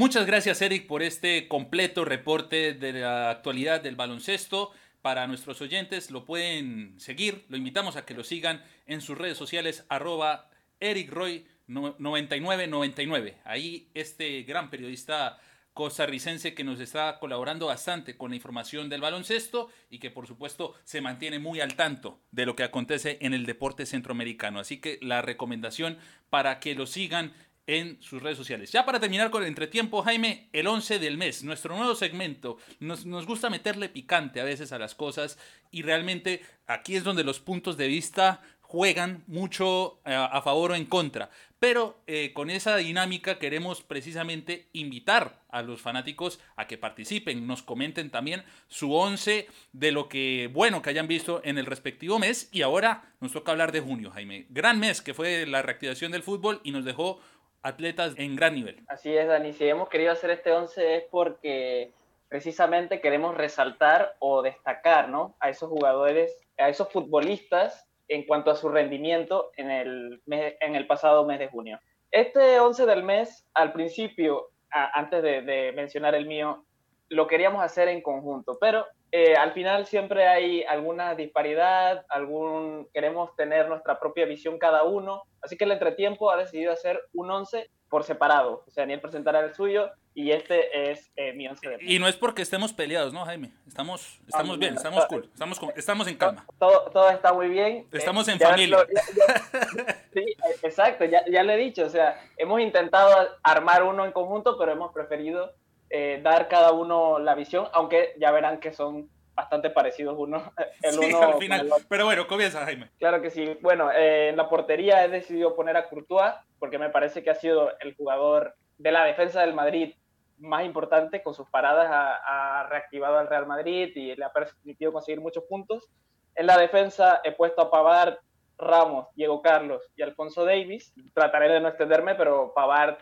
Muchas 0.00 0.26
gracias 0.26 0.62
Eric 0.62 0.86
por 0.86 1.02
este 1.02 1.46
completo 1.46 2.06
reporte 2.06 2.72
de 2.72 2.94
la 2.94 3.30
actualidad 3.30 3.82
del 3.82 3.96
baloncesto. 3.96 4.70
Para 5.02 5.26
nuestros 5.26 5.60
oyentes 5.60 6.10
lo 6.10 6.24
pueden 6.24 6.98
seguir, 6.98 7.44
lo 7.48 7.56
invitamos 7.56 7.96
a 7.96 8.04
que 8.04 8.14
lo 8.14 8.24
sigan 8.24 8.62
en 8.86 9.02
sus 9.02 9.18
redes 9.18 9.36
sociales 9.36 9.84
arroba 9.88 10.48
Eric 10.80 11.10
Roy 11.10 11.46
9999. 11.66 13.36
Ahí 13.44 13.88
este 13.94 14.42
gran 14.42 14.70
periodista 14.70 15.38
costarricense 15.72 16.54
que 16.54 16.64
nos 16.64 16.80
está 16.80 17.18
colaborando 17.18 17.66
bastante 17.66 18.16
con 18.16 18.30
la 18.30 18.36
información 18.36 18.88
del 18.88 19.00
baloncesto 19.00 19.68
y 19.88 19.98
que 19.98 20.10
por 20.10 20.26
supuesto 20.26 20.74
se 20.84 21.00
mantiene 21.00 21.38
muy 21.38 21.60
al 21.60 21.74
tanto 21.74 22.20
de 22.32 22.46
lo 22.46 22.56
que 22.56 22.64
acontece 22.64 23.18
en 23.20 23.34
el 23.34 23.46
deporte 23.46 23.86
centroamericano. 23.86 24.60
Así 24.60 24.78
que 24.78 24.98
la 25.02 25.22
recomendación 25.22 25.98
para 26.28 26.60
que 26.60 26.74
lo 26.74 26.86
sigan 26.86 27.32
en 27.66 28.02
sus 28.02 28.20
redes 28.20 28.36
sociales. 28.36 28.72
Ya 28.72 28.84
para 28.84 28.98
terminar 28.98 29.30
con 29.30 29.42
el 29.42 29.48
entretiempo, 29.48 30.02
Jaime, 30.02 30.48
el 30.52 30.66
11 30.66 30.98
del 30.98 31.16
mes, 31.16 31.44
nuestro 31.44 31.76
nuevo 31.76 31.94
segmento. 31.94 32.58
Nos, 32.80 33.06
nos, 33.06 33.26
gusta 33.26 33.48
meterle 33.48 33.88
picante 33.88 34.40
a 34.40 34.44
veces 34.44 34.72
a 34.72 34.78
las 34.78 34.96
cosas 34.96 35.38
y 35.70 35.82
realmente 35.82 36.42
aquí 36.66 36.96
es 36.96 37.04
donde 37.04 37.22
los 37.22 37.38
puntos 37.38 37.76
de 37.76 37.86
vista 37.86 38.42
juegan 38.70 39.24
mucho 39.26 39.98
eh, 40.06 40.14
a 40.14 40.40
favor 40.42 40.70
o 40.70 40.74
en 40.76 40.84
contra. 40.84 41.28
Pero 41.58 41.96
eh, 42.06 42.32
con 42.32 42.50
esa 42.50 42.76
dinámica 42.76 43.40
queremos 43.40 43.82
precisamente 43.82 44.68
invitar 44.72 45.40
a 45.48 45.62
los 45.62 45.80
fanáticos 45.80 46.40
a 46.54 46.68
que 46.68 46.78
participen, 46.78 47.48
nos 47.48 47.64
comenten 47.64 48.10
también 48.10 48.44
su 48.68 48.94
once 48.94 49.48
de 49.72 49.90
lo 49.90 50.08
que 50.08 50.48
bueno 50.52 50.82
que 50.82 50.90
hayan 50.90 51.08
visto 51.08 51.40
en 51.42 51.58
el 51.58 51.66
respectivo 51.66 52.20
mes. 52.20 52.48
Y 52.52 52.62
ahora 52.62 53.02
nos 53.18 53.32
toca 53.32 53.50
hablar 53.50 53.72
de 53.72 53.80
junio, 53.80 54.12
Jaime. 54.12 54.46
Gran 54.50 54.78
mes 54.78 55.02
que 55.02 55.14
fue 55.14 55.46
la 55.46 55.62
reactivación 55.62 56.12
del 56.12 56.22
fútbol 56.22 56.60
y 56.62 56.70
nos 56.70 56.84
dejó 56.84 57.20
atletas 57.62 58.14
en 58.18 58.36
gran 58.36 58.54
nivel. 58.54 58.84
Así 58.86 59.12
es, 59.12 59.26
Dani. 59.26 59.52
Si 59.52 59.66
hemos 59.66 59.88
querido 59.88 60.12
hacer 60.12 60.30
este 60.30 60.52
once 60.52 60.96
es 60.96 61.04
porque 61.10 61.92
precisamente 62.28 63.00
queremos 63.00 63.36
resaltar 63.36 64.14
o 64.20 64.42
destacar 64.42 65.08
¿no? 65.08 65.34
a 65.40 65.50
esos 65.50 65.68
jugadores, 65.68 66.32
a 66.56 66.68
esos 66.68 66.88
futbolistas 66.92 67.89
en 68.10 68.26
cuanto 68.26 68.50
a 68.50 68.56
su 68.56 68.68
rendimiento 68.68 69.52
en 69.56 69.70
el, 69.70 70.20
en 70.28 70.74
el 70.74 70.86
pasado 70.86 71.24
mes 71.24 71.38
de 71.38 71.48
junio. 71.48 71.78
Este 72.10 72.58
11 72.58 72.84
del 72.86 73.04
mes, 73.04 73.48
al 73.54 73.72
principio, 73.72 74.48
antes 74.70 75.22
de, 75.22 75.72
mencionar 75.76 76.16
el 76.16 76.26
mío, 76.26 76.64
lo 77.08 77.28
queríamos 77.28 77.62
hacer 77.62 77.86
en 77.86 78.02
conjunto, 78.02 78.58
pero 78.60 78.84
eh, 79.12 79.36
al 79.36 79.52
final 79.52 79.86
siempre 79.86 80.26
hay 80.26 80.64
alguna 80.64 81.14
disparidad, 81.14 82.04
algún, 82.08 82.88
queremos 82.92 83.34
tener 83.36 83.68
nuestra 83.68 84.00
propia 84.00 84.26
visión 84.26 84.58
cada 84.58 84.82
uno, 84.82 85.22
así 85.40 85.56
que 85.56 85.64
el 85.64 85.72
entretiempo 85.72 86.32
ha 86.32 86.36
decidido 86.36 86.72
hacer 86.72 87.00
un 87.14 87.30
11 87.30 87.70
por 87.88 88.02
separado. 88.02 88.64
O 88.66 88.70
sea, 88.70 88.82
Daniel 88.82 89.00
presentará 89.00 89.40
el 89.40 89.54
suyo 89.54 89.88
y 90.14 90.32
este 90.32 90.90
es 90.90 91.10
eh, 91.16 91.32
mi 91.32 91.46
once 91.46 91.68
de 91.68 91.78
Y 91.80 91.98
no 91.98 92.08
es 92.08 92.16
porque 92.16 92.42
estemos 92.42 92.72
peleados, 92.72 93.12
¿no, 93.12 93.24
Jaime? 93.24 93.52
Estamos, 93.66 94.20
estamos 94.26 94.58
bien, 94.58 94.74
estamos 94.74 95.06
cool, 95.06 95.28
estamos, 95.32 95.60
estamos 95.76 96.08
en 96.08 96.16
calma. 96.16 96.46
Todo, 96.58 96.90
todo 96.90 97.10
está 97.10 97.32
muy 97.32 97.48
bien. 97.48 97.86
Estamos 97.92 98.26
en 98.28 98.38
familia. 98.38 98.78
sí, 100.12 100.24
exacto, 100.62 101.04
ya, 101.04 101.24
ya 101.26 101.42
lo 101.42 101.52
he 101.52 101.56
dicho. 101.56 101.84
O 101.84 101.88
sea, 101.90 102.20
hemos 102.36 102.60
intentado 102.60 103.28
armar 103.42 103.82
uno 103.82 104.04
en 104.04 104.12
conjunto, 104.12 104.58
pero 104.58 104.72
hemos 104.72 104.92
preferido 104.92 105.54
eh, 105.90 106.20
dar 106.22 106.48
cada 106.48 106.72
uno 106.72 107.18
la 107.18 107.34
visión, 107.34 107.68
aunque 107.72 108.14
ya 108.18 108.30
verán 108.32 108.60
que 108.60 108.72
son 108.72 109.08
bastante 109.34 109.70
parecidos 109.70 110.16
uno, 110.18 110.52
el 110.82 110.92
sí, 110.92 110.98
uno 111.06 111.22
al 111.22 111.38
final. 111.38 111.68
Pero 111.88 112.04
bueno, 112.04 112.26
comienza 112.26 112.64
Jaime. 112.64 112.90
Claro 112.98 113.22
que 113.22 113.30
sí. 113.30 113.56
Bueno, 113.60 113.90
eh, 113.92 114.28
en 114.30 114.36
la 114.36 114.48
portería 114.48 115.04
he 115.04 115.08
decidido 115.08 115.54
poner 115.54 115.76
a 115.76 115.88
Courtois 115.88 116.34
porque 116.58 116.78
me 116.78 116.90
parece 116.90 117.22
que 117.22 117.30
ha 117.30 117.34
sido 117.34 117.72
el 117.80 117.94
jugador 117.94 118.54
de 118.80 118.92
la 118.92 119.04
defensa 119.04 119.42
del 119.42 119.52
Madrid 119.52 119.92
más 120.38 120.64
importante 120.64 121.22
con 121.22 121.34
sus 121.34 121.46
paradas 121.50 121.88
ha, 121.90 122.66
reactivado 122.70 123.18
al 123.18 123.28
Real 123.28 123.46
Madrid 123.46 123.90
y 123.94 124.16
le 124.16 124.24
ha 124.24 124.32
permitido 124.32 124.90
conseguir 124.90 125.20
muchos 125.20 125.44
puntos. 125.44 125.86
En 126.34 126.46
la 126.46 126.56
defensa 126.56 127.20
he 127.22 127.32
puesto 127.32 127.60
a 127.60 127.70
Pavard, 127.70 128.16
Ramos, 128.56 129.08
Diego 129.14 129.42
Carlos 129.42 129.82
y 129.96 130.02
Alfonso 130.02 130.46
Davis. 130.46 130.94
Trataré 131.12 131.50
de 131.50 131.60
no 131.60 131.68
extenderme, 131.68 132.14
pero 132.14 132.52
Pavard 132.54 132.96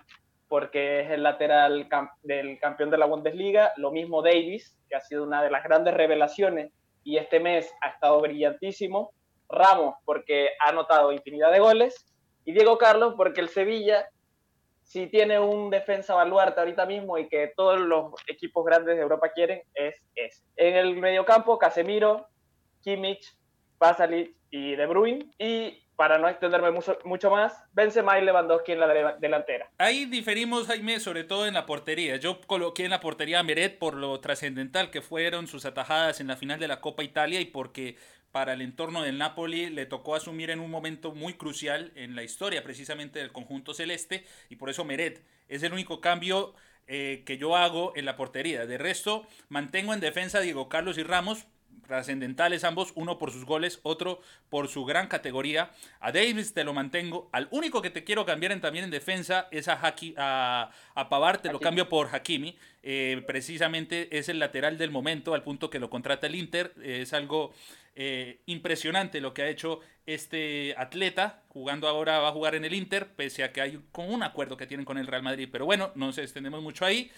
porque 0.49 1.01
es 1.01 1.11
el 1.11 1.23
lateral 1.23 1.89
del 2.23 2.59
campeón 2.59 2.91
de 2.91 2.99
la 2.99 3.07
Bundesliga, 3.07 3.73
lo 3.77 3.93
mismo 3.93 4.23
Davis, 4.23 4.77
que 4.89 4.97
ha 4.97 5.01
sido 5.01 5.23
una 5.23 5.43
de 5.43 5.51
las 5.51 5.63
grandes 5.63 5.95
revelaciones 5.95 6.73
y 7.05 7.19
este 7.19 7.39
mes 7.39 7.73
ha 7.83 7.91
estado 7.91 8.21
brillantísimo, 8.21 9.13
Ramos 9.49 9.95
porque 10.05 10.51
ha 10.61 10.71
anotado 10.71 11.13
infinidad 11.13 11.53
de 11.53 11.61
goles 11.61 12.07
y 12.45 12.53
Diego 12.53 12.79
Carlos 12.79 13.15
porque 13.17 13.41
el 13.41 13.49
Sevilla 13.49 14.09
si 14.89 15.07
tiene 15.07 15.39
un 15.39 15.69
defensa 15.69 16.15
baluarte 16.15 16.61
ahorita 16.61 16.87
mismo 16.87 17.19
y 17.19 17.29
que 17.29 17.53
todos 17.55 17.79
los 17.79 18.15
equipos 18.27 18.65
grandes 18.65 18.97
de 18.97 19.03
Europa 19.03 19.31
quieren, 19.35 19.61
es 19.75 19.95
ese. 20.15 20.43
En 20.57 20.77
el 20.77 20.97
mediocampo, 20.97 21.59
Casemiro, 21.59 22.27
Kimmich, 22.83 23.37
Pasalic 23.77 24.35
y 24.51 24.77
De 24.77 24.87
Bruyne. 24.87 25.31
Y 25.39 25.85
para 25.95 26.17
no 26.17 26.27
extenderme 26.27 26.71
mucho, 26.71 26.99
mucho 27.05 27.31
más, 27.31 27.53
Benzema 27.73 28.19
y 28.19 28.25
Lewandowski 28.25 28.73
en 28.73 28.81
la 28.81 29.17
delantera. 29.19 29.69
Ahí 29.77 30.07
diferimos, 30.07 30.69
Jaime, 30.69 31.01
sobre 31.01 31.25
todo 31.25 31.47
en 31.47 31.53
la 31.53 31.67
portería. 31.67 32.17
Yo 32.17 32.41
coloqué 32.47 32.85
en 32.85 32.91
la 32.91 33.01
portería 33.01 33.41
a 33.41 33.43
Meret 33.43 33.79
por 33.79 33.95
lo 33.95 34.19
trascendental 34.21 34.91
que 34.91 35.03
fueron 35.03 35.49
sus 35.49 35.67
atajadas 35.67 36.21
en 36.21 36.29
la 36.29 36.37
final 36.37 36.59
de 36.59 36.69
la 36.69 36.81
Copa 36.81 37.03
Italia 37.03 37.43
y 37.43 37.45
porque 37.45 37.97
para 38.39 38.53
el 38.53 38.61
entorno 38.61 39.03
del 39.03 39.19
Napoli 39.19 39.69
le 39.69 39.85
tocó 39.85 40.15
asumir 40.15 40.51
en 40.51 40.61
un 40.61 40.71
momento 40.71 41.11
muy 41.13 41.35
crucial 41.35 41.91
en 41.97 42.15
la 42.15 42.23
historia 42.23 42.63
precisamente 42.63 43.19
del 43.19 43.33
conjunto 43.33 43.75
celeste 43.75 44.25
y 44.49 44.55
por 44.55 44.71
eso 44.71 44.85
Meret 44.85 45.25
es 45.49 45.65
el 45.65 45.73
único 45.73 46.01
cambio 46.01 46.55
eh, 46.87 47.25
que 47.27 47.37
yo 47.37 47.57
hago 47.57 47.93
en 47.97 48.05
la 48.05 48.15
portería. 48.15 48.65
De 48.65 48.79
resto, 48.79 49.27
mantengo 49.49 49.93
en 49.93 49.99
defensa 49.99 50.39
a 50.39 50.41
Diego 50.43 50.69
Carlos 50.69 50.99
y 50.99 51.03
Ramos, 51.03 51.47
trascendentales 51.89 52.63
ambos, 52.63 52.93
uno 52.95 53.19
por 53.19 53.33
sus 53.33 53.45
goles, 53.45 53.81
otro 53.83 54.21
por 54.51 54.69
su 54.69 54.85
gran 54.85 55.09
categoría. 55.09 55.73
A 55.99 56.13
Davis 56.13 56.55
te 56.55 56.63
lo 56.63 56.73
mantengo. 56.73 57.29
Al 57.33 57.49
único 57.51 57.83
que 57.83 57.91
te 57.91 58.05
quiero 58.05 58.25
cambiar 58.25 58.53
en, 58.53 58.61
también 58.61 58.85
en 58.85 58.91
defensa 58.91 59.49
es 59.51 59.67
a, 59.67 59.85
Haki, 59.85 60.15
a, 60.17 60.71
a 60.95 61.09
Pavar, 61.09 61.43
te 61.43 61.51
lo 61.51 61.59
cambio 61.59 61.89
por 61.89 62.15
Hakimi. 62.15 62.57
Eh, 62.85 63.23
precisamente 63.27 64.17
es 64.17 64.29
el 64.29 64.39
lateral 64.39 64.79
del 64.79 64.91
momento, 64.91 65.35
al 65.35 65.43
punto 65.43 65.69
que 65.71 65.81
lo 65.81 65.91
contrata 65.91 66.29
el 66.29 66.37
Inter. 66.37 66.73
es 66.83 67.13
algo 67.13 67.53
eh, 68.01 68.39
impresionante 68.47 69.21
lo 69.21 69.35
que 69.35 69.43
ha 69.43 69.49
hecho 69.49 69.81
este 70.07 70.73
atleta, 70.79 71.43
jugando 71.49 71.89
ahora, 71.89 72.21
va 72.21 72.29
a 72.29 72.33
jugar 72.33 72.55
en 72.55 72.65
el 72.65 72.73
Inter, 72.73 73.09
pese 73.09 73.43
a 73.43 73.53
que 73.53 73.61
hay 73.61 73.81
con 73.91 74.09
un 74.09 74.23
acuerdo 74.23 74.57
que 74.57 74.69
tienen 74.69 74.87
con 74.87 74.99
el 74.99 75.09
Real 75.09 75.25
Madrid. 75.25 75.49
Pero 75.51 75.65
bueno, 75.65 75.91
no 75.97 76.07
nos 76.07 76.19
extendemos 76.19 76.63
mucho 76.63 76.85
ahí. 76.85 77.11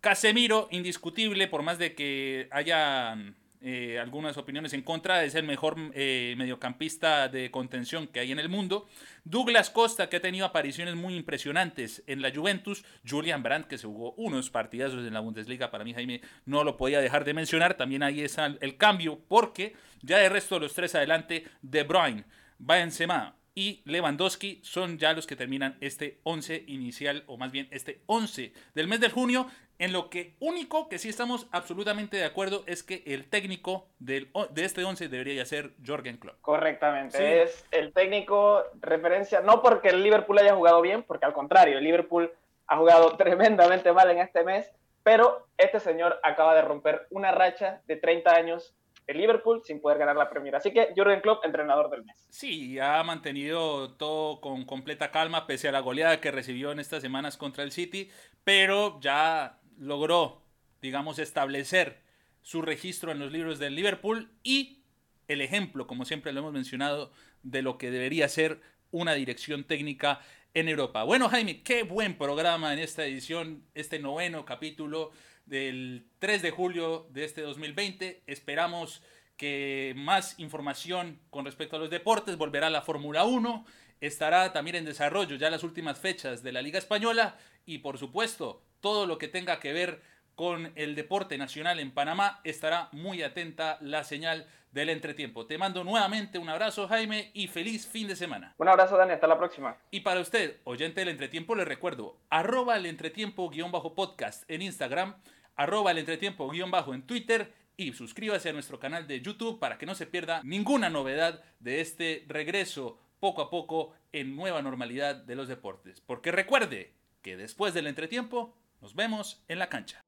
Casemiro, 0.00 0.66
indiscutible, 0.72 1.46
por 1.46 1.62
más 1.62 1.78
de 1.78 1.94
que 1.94 2.48
haya 2.50 3.16
eh, 3.60 3.98
algunas 3.98 4.36
opiniones 4.36 4.72
en 4.72 4.82
contra, 4.82 5.24
es 5.24 5.34
el 5.34 5.44
mejor 5.44 5.76
eh, 5.94 6.34
mediocampista 6.36 7.28
de 7.28 7.50
contención 7.50 8.06
que 8.06 8.20
hay 8.20 8.32
en 8.32 8.38
el 8.38 8.48
mundo. 8.48 8.86
Douglas 9.24 9.70
Costa, 9.70 10.08
que 10.08 10.16
ha 10.16 10.20
tenido 10.20 10.46
apariciones 10.46 10.94
muy 10.94 11.16
impresionantes 11.16 12.02
en 12.06 12.22
la 12.22 12.34
Juventus. 12.34 12.84
Julian 13.08 13.42
Brandt, 13.42 13.66
que 13.66 13.78
se 13.78 13.86
jugó 13.86 14.12
unos 14.12 14.50
partidazos 14.50 15.06
en 15.06 15.14
la 15.14 15.20
Bundesliga. 15.20 15.70
Para 15.70 15.84
mí, 15.84 15.94
Jaime, 15.94 16.20
no 16.44 16.64
lo 16.64 16.76
podía 16.76 17.00
dejar 17.00 17.24
de 17.24 17.34
mencionar. 17.34 17.74
También 17.74 18.02
ahí 18.02 18.20
está 18.20 18.46
el 18.46 18.76
cambio, 18.76 19.20
porque 19.28 19.74
ya 20.02 20.18
de 20.18 20.28
resto 20.28 20.56
de 20.56 20.62
los 20.62 20.74
tres 20.74 20.94
adelante, 20.94 21.44
De 21.62 21.82
Bruyne, 21.82 22.24
Benzema, 22.58 23.36
y 23.56 23.80
Lewandowski 23.86 24.60
son 24.62 24.98
ya 24.98 25.14
los 25.14 25.26
que 25.26 25.34
terminan 25.34 25.78
este 25.80 26.20
11 26.24 26.64
inicial, 26.66 27.24
o 27.26 27.38
más 27.38 27.50
bien 27.50 27.68
este 27.70 28.02
11 28.04 28.52
del 28.74 28.86
mes 28.86 29.00
de 29.00 29.08
junio, 29.08 29.48
en 29.78 29.94
lo 29.94 30.10
que 30.10 30.36
único 30.40 30.90
que 30.90 30.98
sí 30.98 31.08
estamos 31.08 31.48
absolutamente 31.52 32.18
de 32.18 32.26
acuerdo 32.26 32.64
es 32.66 32.82
que 32.82 33.02
el 33.06 33.28
técnico 33.28 33.88
del, 33.98 34.30
de 34.50 34.64
este 34.64 34.84
11 34.84 35.08
debería 35.08 35.44
ser 35.46 35.72
Jorgen 35.84 36.18
Klopp. 36.18 36.38
Correctamente, 36.42 37.42
es 37.42 37.64
el 37.70 37.94
técnico 37.94 38.62
referencia, 38.80 39.40
no 39.40 39.62
porque 39.62 39.88
el 39.88 40.02
Liverpool 40.02 40.38
haya 40.38 40.54
jugado 40.54 40.82
bien, 40.82 41.02
porque 41.02 41.24
al 41.24 41.32
contrario, 41.32 41.78
el 41.78 41.84
Liverpool 41.84 42.30
ha 42.66 42.76
jugado 42.76 43.16
tremendamente 43.16 43.90
mal 43.90 44.10
en 44.10 44.18
este 44.18 44.44
mes, 44.44 44.70
pero 45.02 45.46
este 45.56 45.80
señor 45.80 46.20
acaba 46.22 46.54
de 46.54 46.60
romper 46.60 47.06
una 47.08 47.32
racha 47.32 47.80
de 47.86 47.96
30 47.96 48.34
años 48.34 48.74
el 49.06 49.18
Liverpool 49.18 49.62
sin 49.64 49.80
poder 49.80 49.98
ganar 49.98 50.16
la 50.16 50.28
Premier. 50.28 50.56
Así 50.56 50.72
que 50.72 50.92
Jurgen 50.96 51.20
Klopp, 51.20 51.44
entrenador 51.44 51.90
del 51.90 52.04
mes. 52.04 52.26
Sí, 52.30 52.78
ha 52.78 53.02
mantenido 53.02 53.92
todo 53.94 54.40
con 54.40 54.64
completa 54.64 55.10
calma 55.10 55.46
pese 55.46 55.68
a 55.68 55.72
la 55.72 55.80
goleada 55.80 56.20
que 56.20 56.30
recibió 56.30 56.72
en 56.72 56.80
estas 56.80 57.02
semanas 57.02 57.36
contra 57.36 57.64
el 57.64 57.72
City, 57.72 58.10
pero 58.44 58.98
ya 59.00 59.60
logró, 59.78 60.42
digamos, 60.80 61.18
establecer 61.18 62.00
su 62.42 62.62
registro 62.62 63.12
en 63.12 63.18
los 63.18 63.32
libros 63.32 63.58
del 63.58 63.74
Liverpool 63.74 64.30
y 64.42 64.82
el 65.28 65.40
ejemplo, 65.40 65.86
como 65.86 66.04
siempre 66.04 66.32
lo 66.32 66.40
hemos 66.40 66.52
mencionado, 66.52 67.10
de 67.42 67.62
lo 67.62 67.78
que 67.78 67.90
debería 67.90 68.28
ser 68.28 68.60
una 68.90 69.14
dirección 69.14 69.64
técnica 69.64 70.20
en 70.54 70.68
Europa. 70.68 71.02
Bueno, 71.02 71.28
Jaime, 71.28 71.62
qué 71.62 71.82
buen 71.82 72.16
programa 72.16 72.72
en 72.72 72.78
esta 72.78 73.04
edición, 73.04 73.64
este 73.74 73.98
noveno 73.98 74.44
capítulo 74.44 75.10
del 75.46 76.06
3 76.18 76.42
de 76.42 76.50
julio 76.50 77.06
de 77.10 77.24
este 77.24 77.42
2020. 77.42 78.22
Esperamos 78.26 79.02
que 79.36 79.94
más 79.96 80.38
información 80.38 81.20
con 81.30 81.44
respecto 81.44 81.76
a 81.76 81.78
los 81.78 81.90
deportes, 81.90 82.36
volverá 82.36 82.70
la 82.70 82.82
Fórmula 82.82 83.24
1, 83.24 83.64
estará 84.00 84.52
también 84.52 84.76
en 84.76 84.84
desarrollo 84.84 85.36
ya 85.36 85.50
las 85.50 85.62
últimas 85.62 85.98
fechas 85.98 86.42
de 86.42 86.52
la 86.52 86.62
Liga 86.62 86.78
Española 86.78 87.36
y 87.64 87.78
por 87.78 87.98
supuesto 87.98 88.62
todo 88.80 89.06
lo 89.06 89.18
que 89.18 89.28
tenga 89.28 89.60
que 89.60 89.72
ver 89.72 90.00
con 90.34 90.72
el 90.74 90.94
deporte 90.94 91.38
nacional 91.38 91.80
en 91.80 91.92
Panamá 91.92 92.40
estará 92.44 92.88
muy 92.92 93.22
atenta 93.22 93.78
la 93.80 94.04
señal 94.04 94.46
del 94.70 94.90
entretiempo. 94.90 95.46
Te 95.46 95.56
mando 95.56 95.82
nuevamente 95.82 96.38
un 96.38 96.50
abrazo 96.50 96.86
Jaime 96.86 97.30
y 97.32 97.48
feliz 97.48 97.86
fin 97.86 98.06
de 98.06 98.14
semana. 98.14 98.54
Un 98.58 98.68
abrazo 98.68 98.98
Dani, 98.98 99.12
hasta 99.12 99.26
la 99.26 99.38
próxima. 99.38 99.78
Y 99.90 100.00
para 100.00 100.20
usted, 100.20 100.58
oyente 100.64 101.00
del 101.00 101.08
entretiempo, 101.08 101.54
le 101.54 101.64
recuerdo, 101.64 102.18
arroba 102.28 102.76
el 102.76 102.84
entretiempo-podcast 102.84 104.44
en 104.50 104.60
Instagram, 104.60 105.16
arroba 105.56 105.90
el 105.90 105.98
entretiempo 105.98 106.48
guion 106.48 106.70
bajo 106.70 106.94
en 106.94 107.02
Twitter 107.02 107.52
y 107.76 107.92
suscríbase 107.92 108.48
a 108.48 108.52
nuestro 108.52 108.78
canal 108.78 109.06
de 109.06 109.20
YouTube 109.20 109.58
para 109.58 109.78
que 109.78 109.86
no 109.86 109.94
se 109.94 110.06
pierda 110.06 110.40
ninguna 110.44 110.88
novedad 110.90 111.42
de 111.60 111.80
este 111.80 112.24
regreso 112.28 112.98
poco 113.20 113.42
a 113.42 113.50
poco 113.50 113.94
en 114.12 114.36
nueva 114.36 114.62
normalidad 114.62 115.16
de 115.16 115.34
los 115.34 115.48
deportes. 115.48 116.00
Porque 116.00 116.32
recuerde 116.32 116.94
que 117.22 117.36
después 117.36 117.74
del 117.74 117.86
entretiempo 117.86 118.56
nos 118.80 118.94
vemos 118.94 119.42
en 119.48 119.58
la 119.58 119.68
cancha. 119.68 120.00